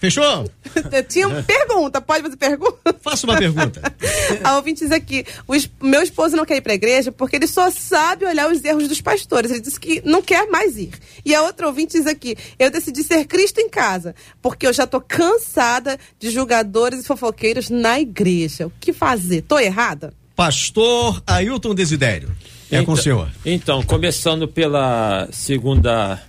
[0.00, 0.50] Fechou?
[0.90, 2.96] Eu tinha uma pergunta, pode fazer pergunta?
[3.02, 3.80] Faça uma pergunta.
[4.42, 7.36] A ouvinte diz aqui: o es- meu esposo não quer ir para a igreja porque
[7.36, 9.50] ele só sabe olhar os erros dos pastores.
[9.50, 10.90] Ele disse que não quer mais ir.
[11.24, 14.86] E a outra ouvinte diz aqui: eu decidi ser Cristo em casa porque eu já
[14.86, 18.66] tô cansada de julgadores e fofoqueiros na igreja.
[18.68, 19.42] O que fazer?
[19.42, 20.14] Tô errada?
[20.34, 22.34] Pastor Ailton Desidério.
[22.70, 23.28] É com o senhor.
[23.44, 26.22] Então, começando pela segunda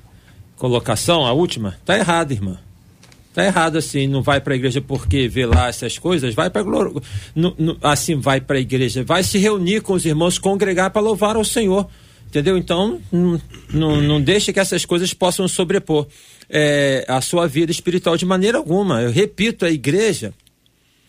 [0.57, 2.59] colocação, a última, tá errado, irmã.
[3.33, 6.63] Tá errado assim, não vai para a igreja porque vê lá essas coisas, vai para
[7.81, 11.45] assim, vai para a igreja, vai se reunir com os irmãos, congregar para louvar ao
[11.45, 11.87] Senhor.
[12.27, 12.57] Entendeu?
[12.57, 13.41] Então, não,
[13.73, 16.07] não, não deixe que essas coisas possam sobrepor
[16.49, 19.01] é, a sua vida espiritual de maneira alguma.
[19.01, 20.33] Eu repito, a igreja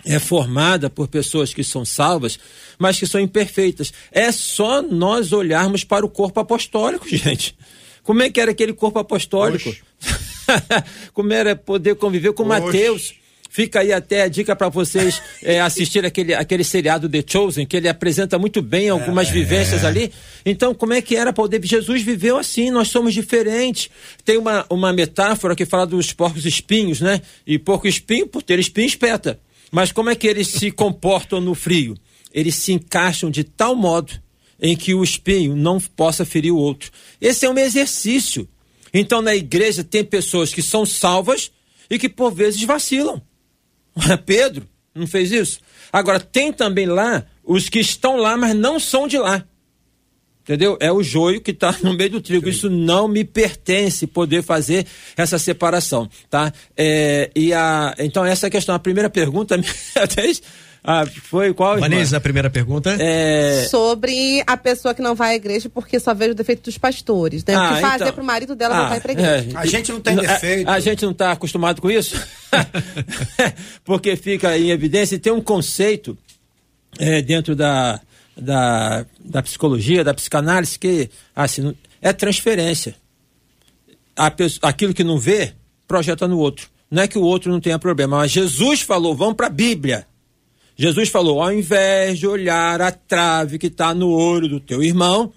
[0.05, 2.39] é formada por pessoas que são salvas,
[2.79, 3.93] mas que são imperfeitas.
[4.11, 7.57] É só nós olharmos para o corpo apostólico, gente.
[8.03, 9.75] Como é que era aquele corpo apostólico?
[11.13, 13.15] Como era poder conviver com Mateus?
[13.53, 17.77] Fica aí até a dica para vocês é, assistir aquele, aquele seriado The Chosen, que
[17.77, 20.11] ele apresenta muito bem algumas vivências ali.
[20.45, 21.61] Então, como é que era poder?
[21.63, 23.91] Jesus viveu assim, nós somos diferentes.
[24.25, 27.21] Tem uma, uma metáfora que fala dos porcos espinhos, né?
[27.47, 29.39] E porco espinho, por ter espinho, espeta.
[29.71, 31.95] Mas como é que eles se comportam no frio?
[32.33, 34.15] Eles se encaixam de tal modo
[34.63, 36.91] em que o espinho não possa ferir o outro.
[37.21, 38.49] Esse é um exercício.
[38.93, 41.51] Então, na igreja, tem pessoas que são salvas
[41.89, 43.23] e que por vezes vacilam.
[44.27, 45.61] Pedro não fez isso?
[45.93, 49.45] Agora, tem também lá os que estão lá, mas não são de lá.
[50.43, 50.77] Entendeu?
[50.81, 52.49] É o joio que está no meio do trigo.
[52.49, 54.87] Isso não me pertence poder fazer
[55.17, 56.53] essa separação, tá?
[56.77, 58.75] É, e a, então, essa é a questão.
[58.75, 59.55] A primeira pergunta,
[59.95, 60.27] até
[60.85, 61.79] ah, foi qual?
[61.79, 62.97] Vanessa, a primeira pergunta.
[62.99, 66.77] É, Sobre a pessoa que não vai à igreja porque só vê o defeito dos
[66.77, 67.57] pastores, né?
[67.57, 69.49] o Ah, que fazer então- pro marido dela Ah, voltar pra igreja.
[69.55, 69.59] é.
[69.59, 70.69] A gente não tem A- defeito.
[70.69, 72.17] A, gente não está acostumado com isso?
[73.85, 76.17] Porque fica em evidência e tem um conceito
[76.99, 78.01] é, dentro da,
[78.37, 82.95] da, da psicologia, da psicanálise, que assim, é transferência.
[84.17, 85.53] A pessoa- aquilo que não vê,
[85.87, 86.69] projeta no outro.
[86.91, 90.07] Não é que o outro não tenha problema, mas Jesus falou, vamos para a Bíblia.
[90.77, 95.33] Jesus falou, ao invés de olhar a trave que está no olho do teu irmão,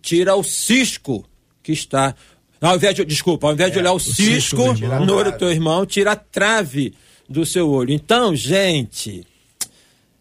[0.00, 1.24] tira o cisco
[1.62, 2.14] que está.
[2.60, 5.06] Ao invés de, desculpa, ao invés de olhar o, cisco cisco irmão.
[5.06, 6.94] no olho do teu irmão, tira a trave
[7.28, 7.92] do seu olho.
[7.92, 9.26] Então, gente,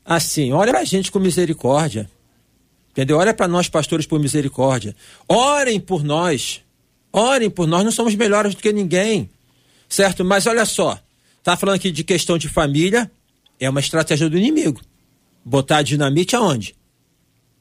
[0.06, 2.10] assim, olha pra gente com misericórdia.
[2.92, 3.18] Entendeu?
[3.18, 4.96] Olha para nós, pastores, por misericórdia.
[5.28, 6.62] Orem por nós.
[7.12, 9.30] Orem por nós, não somos melhores do que ninguém.
[9.88, 10.24] Certo?
[10.24, 11.00] Mas olha só,
[11.44, 13.12] tá falando aqui de questão de família,
[13.62, 14.82] é uma estratégia do inimigo.
[15.46, 16.76] Botar dinamite aonde?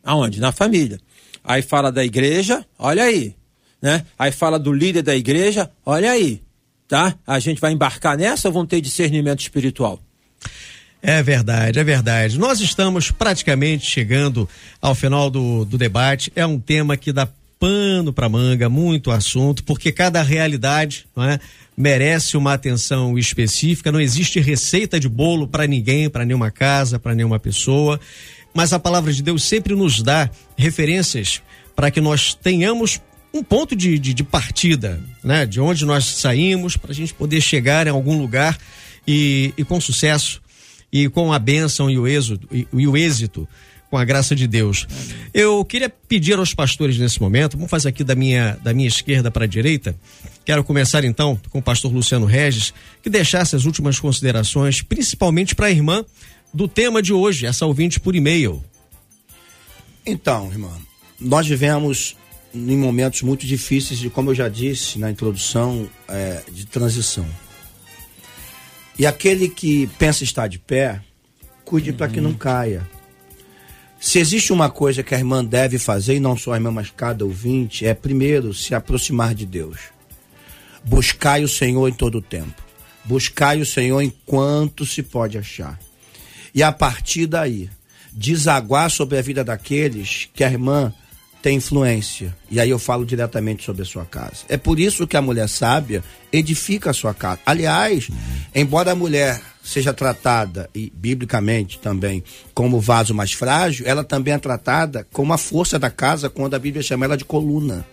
[0.02, 0.40] Aonde?
[0.40, 0.98] Na família.
[1.44, 3.34] Aí fala da igreja, olha aí,
[3.80, 4.04] né?
[4.18, 6.42] Aí fala do líder da igreja, olha aí,
[6.88, 7.14] tá?
[7.26, 10.00] A gente vai embarcar nessa ou vão ter discernimento espiritual?
[11.02, 12.38] É verdade, é verdade.
[12.38, 14.48] Nós estamos praticamente chegando
[14.82, 16.30] ao final do, do debate.
[16.36, 17.26] É um tema que dá
[17.60, 21.38] pano para manga, muito assunto, porque cada realidade não é,
[21.76, 23.92] merece uma atenção específica.
[23.92, 28.00] Não existe receita de bolo para ninguém, para nenhuma casa, para nenhuma pessoa.
[28.54, 31.42] Mas a palavra de Deus sempre nos dá referências
[31.76, 32.98] para que nós tenhamos
[33.32, 35.44] um ponto de, de, de partida, né?
[35.44, 38.58] De onde nós saímos, para a gente poder chegar em algum lugar
[39.06, 40.42] e, e com sucesso
[40.92, 43.46] e com a bênção e o êxito, e, e o êxito
[43.90, 44.86] com a graça de Deus.
[45.34, 49.30] Eu queria pedir aos pastores nesse momento, vamos fazer aqui da minha, da minha esquerda
[49.30, 49.96] para a direita.
[50.44, 52.72] Quero começar então com o pastor Luciano Regis,
[53.02, 56.04] que deixasse as últimas considerações, principalmente para a irmã,
[56.54, 58.62] do tema de hoje, essa ouvinte por e-mail.
[60.06, 60.70] Então, irmã,
[61.20, 62.16] nós vivemos
[62.54, 67.26] em momentos muito difíceis de, como eu já disse na introdução, é, de transição.
[68.98, 71.00] E aquele que pensa estar de pé,
[71.64, 71.96] cuide uhum.
[71.96, 72.86] para que não caia.
[74.00, 76.90] Se existe uma coisa que a irmã deve fazer, e não só a irmã, mas
[76.90, 79.78] cada ouvinte, é primeiro se aproximar de Deus.
[80.82, 82.62] Buscai o Senhor em todo o tempo.
[83.04, 85.78] Buscai o Senhor enquanto se pode achar.
[86.54, 87.68] E a partir daí,
[88.10, 90.92] desaguar sobre a vida daqueles que a irmã
[91.42, 92.36] tem influência.
[92.50, 94.44] E aí eu falo diretamente sobre a sua casa.
[94.48, 97.40] É por isso que a mulher sábia edifica a sua casa.
[97.46, 98.08] Aliás,
[98.54, 102.24] embora a mulher seja tratada, e biblicamente também,
[102.54, 106.58] como vaso mais frágil, ela também é tratada como a força da casa, quando a
[106.58, 107.86] Bíblia chama ela de coluna.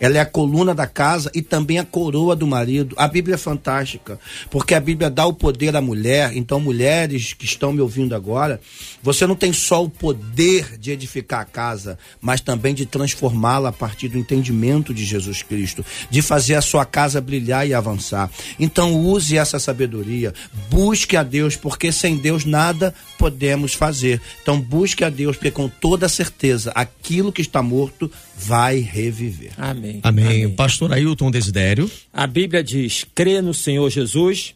[0.00, 2.94] Ela é a coluna da casa e também a coroa do marido.
[2.98, 4.18] A Bíblia é fantástica,
[4.50, 6.36] porque a Bíblia dá o poder à mulher.
[6.36, 8.60] Então, mulheres que estão me ouvindo agora,
[9.02, 13.72] você não tem só o poder de edificar a casa, mas também de transformá-la a
[13.72, 18.30] partir do entendimento de Jesus Cristo, de fazer a sua casa brilhar e avançar.
[18.58, 20.32] Então, use essa sabedoria,
[20.70, 24.20] busque a Deus, porque sem Deus nada podemos fazer.
[24.42, 29.52] Então, busque a Deus, porque com toda certeza aquilo que está morto vai reviver.
[29.56, 29.75] Amém.
[29.76, 30.00] Amém.
[30.02, 30.50] Amém.
[30.50, 31.90] Pastor Ailton Desidério.
[32.12, 34.54] A Bíblia diz: crê no Senhor Jesus,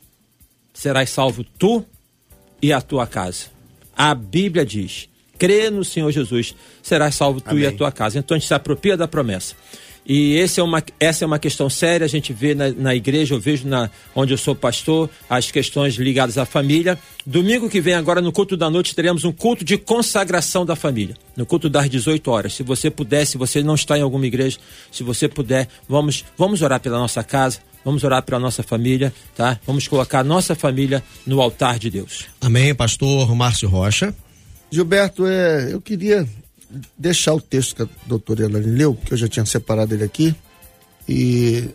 [0.72, 1.84] serás salvo tu
[2.62, 3.46] e a tua casa.
[3.96, 5.08] A Bíblia diz:
[5.38, 7.64] crê no Senhor Jesus, serás salvo tu Amém.
[7.64, 8.18] e a tua casa.
[8.18, 9.54] Então a gente se apropria da promessa.
[10.04, 13.34] E esse é uma, essa é uma questão séria, a gente vê na, na igreja,
[13.34, 16.98] eu vejo na, onde eu sou pastor, as questões ligadas à família.
[17.24, 21.16] Domingo que vem, agora no culto da noite, teremos um culto de consagração da família.
[21.36, 22.54] No culto das 18 horas.
[22.54, 24.58] Se você puder, se você não está em alguma igreja,
[24.90, 29.58] se você puder, vamos, vamos orar pela nossa casa, Vamos orar pela nossa família, tá?
[29.66, 32.26] Vamos colocar a nossa família no altar de Deus.
[32.40, 34.14] Amém, pastor Márcio Rocha.
[34.70, 36.28] Gilberto, é, eu queria
[36.96, 40.34] deixar o texto que a doutora Elaine leu, que eu já tinha separado ele aqui.
[41.08, 41.68] E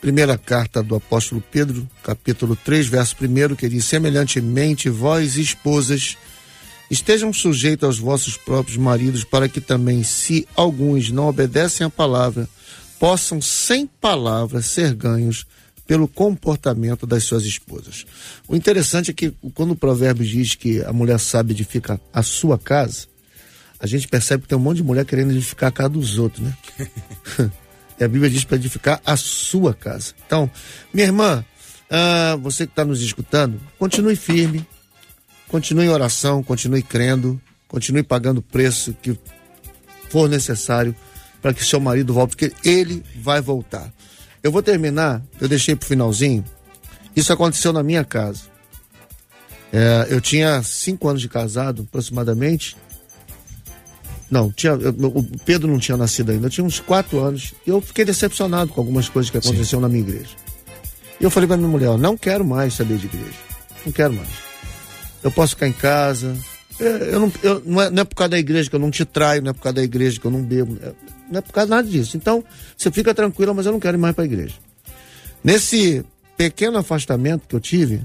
[0.00, 6.16] primeira carta do apóstolo Pedro, capítulo 3, verso 1, que diz: Semelhantemente, vós, esposas,
[6.90, 12.48] estejam sujeitos aos vossos próprios maridos, para que também, se alguns não obedecem à palavra,
[12.98, 15.46] possam, sem palavras, ser ganhos
[15.86, 18.04] pelo comportamento das suas esposas.
[18.46, 22.58] O interessante é que quando o provérbio diz que a mulher sabe edificar a sua
[22.58, 23.06] casa,
[23.80, 26.44] a gente percebe que tem um monte de mulher querendo edificar a casa dos outros,
[26.44, 26.56] né?
[27.98, 30.14] e a Bíblia diz para edificar a sua casa.
[30.26, 30.50] Então,
[30.92, 31.44] minha irmã,
[31.90, 34.66] ah, você que está nos escutando, continue firme,
[35.48, 39.18] continue em oração, continue crendo, continue pagando o preço que
[40.08, 40.94] for necessário
[41.40, 43.92] para que seu marido volte, porque ele vai voltar.
[44.42, 46.44] Eu vou terminar, eu deixei para o finalzinho.
[47.14, 48.42] Isso aconteceu na minha casa.
[49.72, 52.76] É, eu tinha cinco anos de casado, aproximadamente,
[54.30, 57.54] não, tinha, o Pedro não tinha nascido ainda, eu tinha uns quatro anos.
[57.66, 60.36] E eu fiquei decepcionado com algumas coisas que aconteceram na minha igreja.
[61.20, 63.38] E eu falei para minha mulher: não quero mais saber de igreja.
[63.84, 64.28] Não quero mais.
[65.22, 66.36] Eu posso ficar em casa.
[66.78, 68.90] É, eu não, eu, não, é, não é por causa da igreja que eu não
[68.90, 70.78] te traio, não é por causa da igreja que eu não bebo.
[70.82, 70.92] É,
[71.30, 72.16] não é por causa nada disso.
[72.16, 72.44] Então,
[72.76, 74.54] você fica tranquila, mas eu não quero ir mais para a igreja.
[75.42, 76.04] Nesse
[76.36, 78.02] pequeno afastamento que eu tive,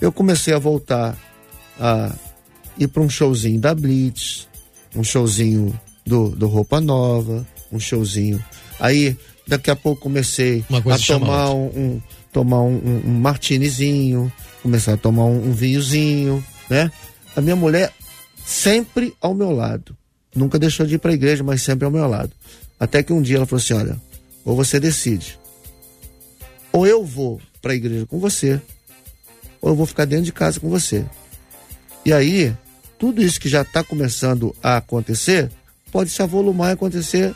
[0.00, 1.16] eu comecei a voltar
[1.80, 2.12] a
[2.78, 4.48] ir para um showzinho da Blitz,
[4.94, 8.42] um showzinho do, do Roupa Nova, um showzinho.
[8.78, 9.16] Aí,
[9.46, 14.32] daqui a pouco comecei a tomar um, um, tomar um, um, um martinizinho,
[14.62, 16.90] começar a tomar um, um vinhozinho, né?
[17.34, 17.92] A minha mulher
[18.44, 19.96] sempre ao meu lado.
[20.34, 22.32] Nunca deixou de ir para a igreja, mas sempre ao meu lado.
[22.78, 23.96] Até que um dia ela falou assim: olha,
[24.44, 25.38] ou você decide.
[26.72, 28.60] Ou eu vou para a igreja com você,
[29.60, 31.04] ou eu vou ficar dentro de casa com você.
[32.04, 32.56] E aí,
[33.02, 35.50] tudo isso que já está começando a acontecer,
[35.90, 37.34] pode se avolumar e acontecer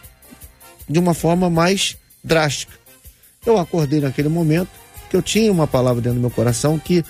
[0.89, 2.73] de uma forma mais drástica.
[3.45, 4.69] Eu acordei naquele momento
[5.11, 7.05] que eu tinha uma palavra dentro do meu coração que,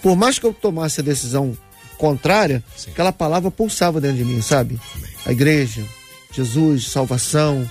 [0.00, 1.54] por mais que eu tomasse a decisão
[1.98, 2.92] contrária, Sim.
[2.92, 4.80] aquela palavra pulsava dentro de mim, sabe?
[5.26, 5.84] A igreja,
[6.32, 7.70] Jesus, salvação,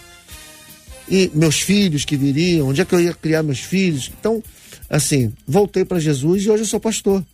[1.09, 4.11] e meus filhos que viriam, onde é que eu ia criar meus filhos.
[4.19, 4.43] Então,
[4.87, 7.25] assim, voltei para Jesus e hoje eu sou pastor.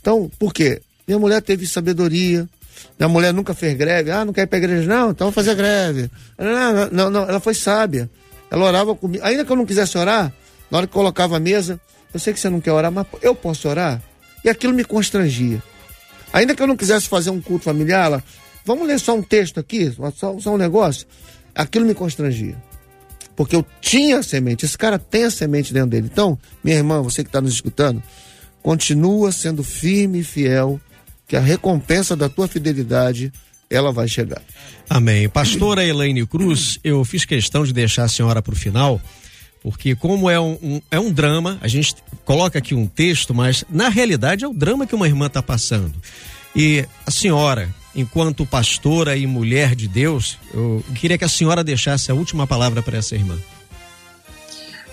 [0.00, 0.80] Então, por quê?
[1.06, 2.48] Minha mulher teve sabedoria,
[2.98, 4.10] minha mulher nunca fez greve.
[4.10, 4.88] Ah, não quer ir pra igreja?
[4.88, 6.10] Não, então vamos fazer greve.
[6.38, 8.10] Não, não, não, ela foi sábia.
[8.50, 9.24] Ela orava comigo.
[9.24, 10.32] Ainda que eu não quisesse orar,
[10.70, 11.80] na hora que colocava a mesa,
[12.12, 14.02] eu sei que você não quer orar, mas eu posso orar?
[14.44, 15.62] E aquilo me constrangia.
[16.32, 18.24] Ainda que eu não quisesse fazer um culto familiar, ela,
[18.64, 21.06] vamos ler só um texto aqui, só, só um negócio.
[21.54, 22.56] Aquilo me constrangia.
[23.34, 26.08] Porque eu tinha a semente, esse cara tem a semente dentro dele.
[26.10, 28.02] Então, minha irmã, você que está nos escutando,
[28.62, 30.80] continua sendo firme e fiel
[31.26, 33.32] que a recompensa da tua fidelidade
[33.68, 34.42] ela vai chegar.
[34.88, 35.28] Amém.
[35.28, 39.00] Pastora Elaine Cruz, eu fiz questão de deixar a senhora para o final,
[39.62, 43.64] porque como é um, um, é um drama, a gente coloca aqui um texto, mas
[43.68, 45.94] na realidade é o drama que uma irmã está passando.
[46.54, 52.10] E a senhora, enquanto pastora e mulher de Deus, eu queria que a senhora deixasse
[52.10, 53.36] a última palavra para essa irmã.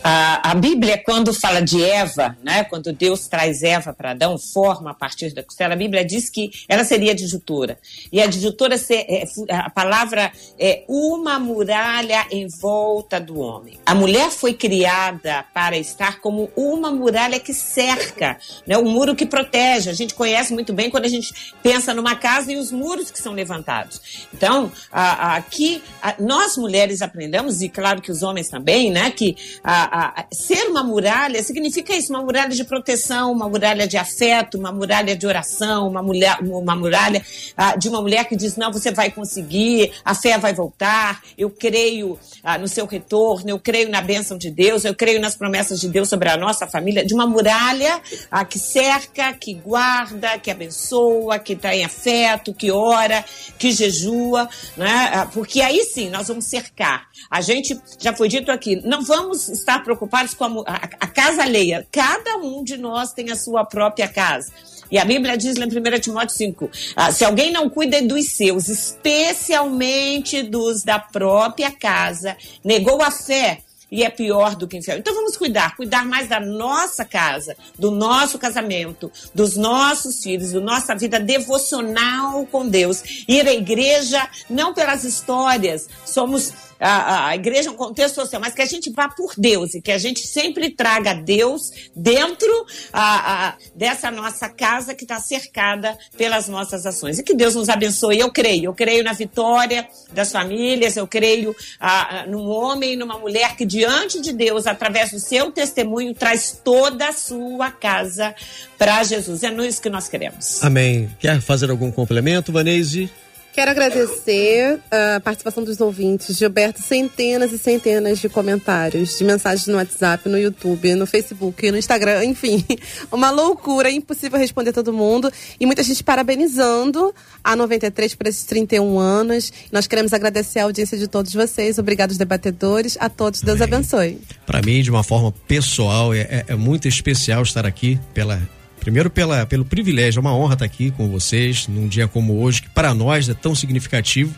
[0.03, 4.91] A, a, Bíblia, quando fala de Eva, né, quando Deus traz Eva para Adão, forma
[4.91, 7.79] a partir da costela, a Bíblia diz que ela seria disjutora.
[8.11, 10.29] E a disjutora, é, a palavra
[10.59, 13.79] é uma muralha em volta do homem.
[13.85, 18.37] A mulher foi criada para estar como uma muralha que cerca,
[18.67, 19.89] né, um muro que protege.
[19.89, 21.33] A gente conhece muito bem quando a gente
[21.63, 24.27] pensa numa casa e os muros que são levantados.
[24.33, 25.81] Então, aqui,
[26.19, 30.83] nós mulheres aprendemos, e claro que os homens também, né, que a, a, ser uma
[30.83, 35.87] muralha significa isso, uma muralha de proteção, uma muralha de afeto, uma muralha de oração,
[35.87, 37.23] uma, mulher, uma muralha
[37.55, 41.47] ah, de uma mulher que diz, não, você vai conseguir, a fé vai voltar, eu
[41.47, 45.79] creio ah, no seu retorno, eu creio na bênção de Deus, eu creio nas promessas
[45.79, 50.49] de Deus sobre a nossa família, de uma muralha ah, que cerca, que guarda, que
[50.49, 53.23] abençoa, que está em afeto, que ora,
[53.59, 55.29] que jejua, né?
[55.35, 57.07] Porque aí sim nós vamos cercar.
[57.29, 61.43] A gente, já foi dito aqui, não vamos estar preocupados com a, a, a casa
[61.43, 61.87] alheia.
[61.91, 64.51] Cada um de nós tem a sua própria casa.
[64.91, 68.29] E a Bíblia diz lá em 1 Timóteo 5: ah, se alguém não cuida dos
[68.29, 74.97] seus, especialmente dos da própria casa, negou a fé e é pior do que infiel.
[74.97, 80.59] Então vamos cuidar, cuidar mais da nossa casa, do nosso casamento, dos nossos filhos, da
[80.59, 83.03] nossa vida devocional com Deus.
[83.27, 88.53] Ir à igreja não pelas histórias, somos a, a igreja é um contexto social, mas
[88.53, 92.51] que a gente vá por Deus e que a gente sempre traga Deus dentro
[92.91, 97.19] a, a, dessa nossa casa que está cercada pelas nossas ações.
[97.19, 98.19] E que Deus nos abençoe.
[98.19, 103.17] Eu creio, eu creio na vitória das famílias, eu creio a, num homem e numa
[103.17, 108.35] mulher que, diante de Deus, através do seu testemunho, traz toda a sua casa
[108.77, 109.43] para Jesus.
[109.43, 110.63] É nisso que nós queremos.
[110.63, 111.09] Amém.
[111.19, 113.09] Quer fazer algum complemento, Vanese?
[113.53, 116.35] Quero agradecer a participação dos ouvintes.
[116.35, 121.77] Gilberto, centenas e centenas de comentários, de mensagens no WhatsApp, no YouTube, no Facebook, no
[121.77, 122.65] Instagram, enfim.
[123.11, 125.31] Uma loucura, impossível responder todo mundo.
[125.59, 129.53] E muita gente parabenizando a 93 por esses 31 anos.
[129.71, 131.77] Nós queremos agradecer a audiência de todos vocês.
[131.77, 132.97] Obrigado, debatedores.
[132.99, 133.75] A todos, Deus Amém.
[133.75, 134.19] abençoe.
[134.47, 138.41] Para mim, de uma forma pessoal, é, é, é muito especial estar aqui pela
[138.83, 142.63] Primeiro pela, pelo privilégio, é uma honra estar aqui com vocês num dia como hoje,
[142.63, 144.35] que para nós é tão significativo.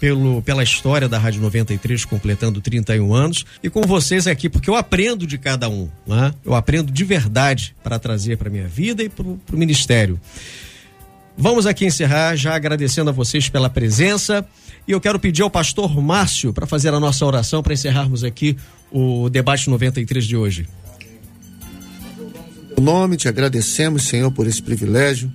[0.00, 4.74] Pelo, pela história da Rádio 93 completando 31 anos e com vocês aqui, porque eu
[4.74, 6.34] aprendo de cada um, né?
[6.44, 10.20] eu aprendo de verdade para trazer para minha vida e para o ministério.
[11.38, 14.44] Vamos aqui encerrar já agradecendo a vocês pela presença
[14.86, 18.58] e eu quero pedir ao pastor Márcio para fazer a nossa oração para encerrarmos aqui
[18.90, 20.68] o debate 93 de hoje.
[22.76, 25.32] O nome te agradecemos, Senhor, por esse privilégio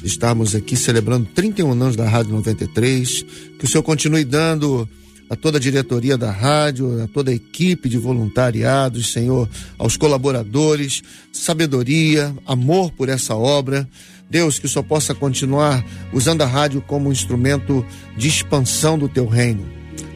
[0.00, 3.24] de estarmos aqui celebrando 31 anos da Rádio 93.
[3.58, 4.86] Que o Senhor continue dando
[5.28, 9.48] a toda a diretoria da rádio, a toda a equipe de voluntariados, Senhor,
[9.78, 11.02] aos colaboradores,
[11.32, 13.88] sabedoria, amor por essa obra.
[14.28, 17.84] Deus, que o Senhor possa continuar usando a rádio como um instrumento
[18.16, 19.66] de expansão do teu reino.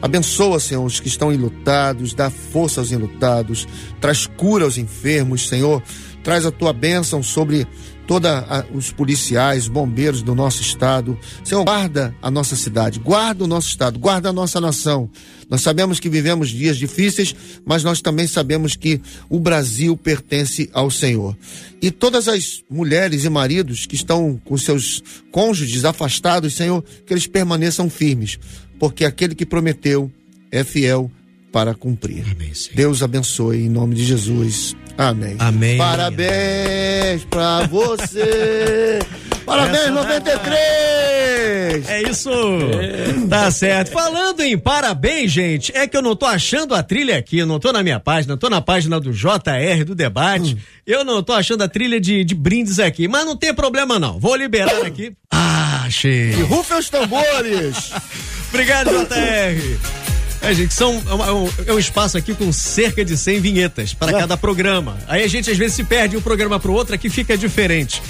[0.01, 3.67] Abençoa, Senhor, os que estão enlutados, dá força aos enlutados,
[3.99, 5.81] traz cura aos enfermos, Senhor
[6.23, 7.67] traz a tua bênção sobre
[8.07, 8.29] todos
[8.73, 11.17] os policiais, bombeiros do nosso estado.
[11.43, 15.09] Senhor, guarda a nossa cidade, guarda o nosso estado, guarda a nossa nação.
[15.49, 17.33] Nós sabemos que vivemos dias difíceis,
[17.65, 21.37] mas nós também sabemos que o Brasil pertence ao Senhor.
[21.81, 25.01] E todas as mulheres e maridos que estão com seus
[25.31, 28.37] cônjuges afastados, Senhor, que eles permaneçam firmes,
[28.77, 30.11] porque aquele que prometeu
[30.51, 31.09] é fiel
[31.51, 32.25] para cumprir.
[32.31, 34.75] Amém, Deus abençoe em nome de Jesus.
[35.01, 35.35] Amém.
[35.39, 35.77] Amém.
[35.79, 38.99] Parabéns pra você.
[39.43, 39.91] Parabéns, Essa...
[39.91, 41.89] 93!
[41.89, 42.29] É isso!
[42.29, 43.27] É.
[43.27, 43.91] Tá certo.
[43.91, 47.71] Falando em parabéns, gente, é que eu não tô achando a trilha aqui, não tô
[47.73, 50.53] na minha página, tô na página do JR do debate.
[50.53, 50.57] Hum.
[50.85, 54.19] Eu não tô achando a trilha de, de brindes aqui, mas não tem problema não.
[54.19, 55.13] Vou liberar aqui.
[55.31, 56.29] Ah, achei.
[56.29, 57.91] E rufem os tambores!
[58.49, 60.10] Obrigado, JR.
[60.41, 64.11] É, gente, são, é, um, é um espaço aqui com cerca de 100 vinhetas para
[64.11, 64.97] cada programa.
[65.07, 68.01] Aí a gente às vezes se perde um programa para o outro, aqui fica diferente.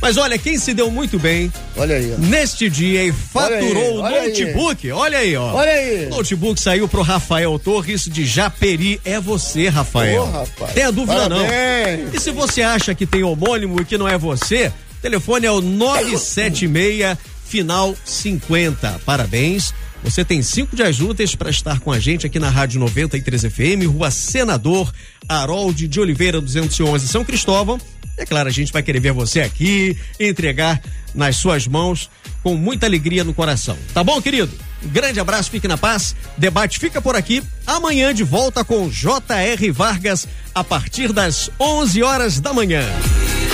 [0.00, 2.18] Mas olha, quem se deu muito bem olha aí, ó.
[2.18, 4.86] neste dia e faturou o notebook.
[4.86, 4.92] Aí.
[4.92, 5.52] Olha aí, ó.
[5.54, 6.06] Olha aí.
[6.06, 9.00] O notebook saiu pro Rafael Torres de Japeri.
[9.04, 10.22] É você, Rafael.
[10.22, 10.72] Oh, rapaz.
[10.72, 12.04] Tem a dúvida Parabéns.
[12.04, 12.14] não.
[12.14, 14.72] E se você acha que tem homônimo e que não é você,
[15.02, 19.00] telefone é o 976 final 50.
[19.04, 19.74] Parabéns.
[20.02, 23.86] Você tem cinco dias úteis para estar com a gente aqui na Rádio 93 FM,
[23.86, 24.92] Rua Senador
[25.28, 27.78] Harold de Oliveira 211, São Cristóvão.
[28.16, 30.80] É claro, a gente vai querer ver você aqui, entregar
[31.14, 32.10] nas suas mãos
[32.42, 33.76] com muita alegria no coração.
[33.92, 34.50] Tá bom, querido?
[34.82, 36.16] Um grande abraço, fique na paz.
[36.36, 37.42] Debate fica por aqui.
[37.66, 39.70] Amanhã de volta com J.R.
[39.70, 42.82] Vargas a partir das 11 horas da manhã.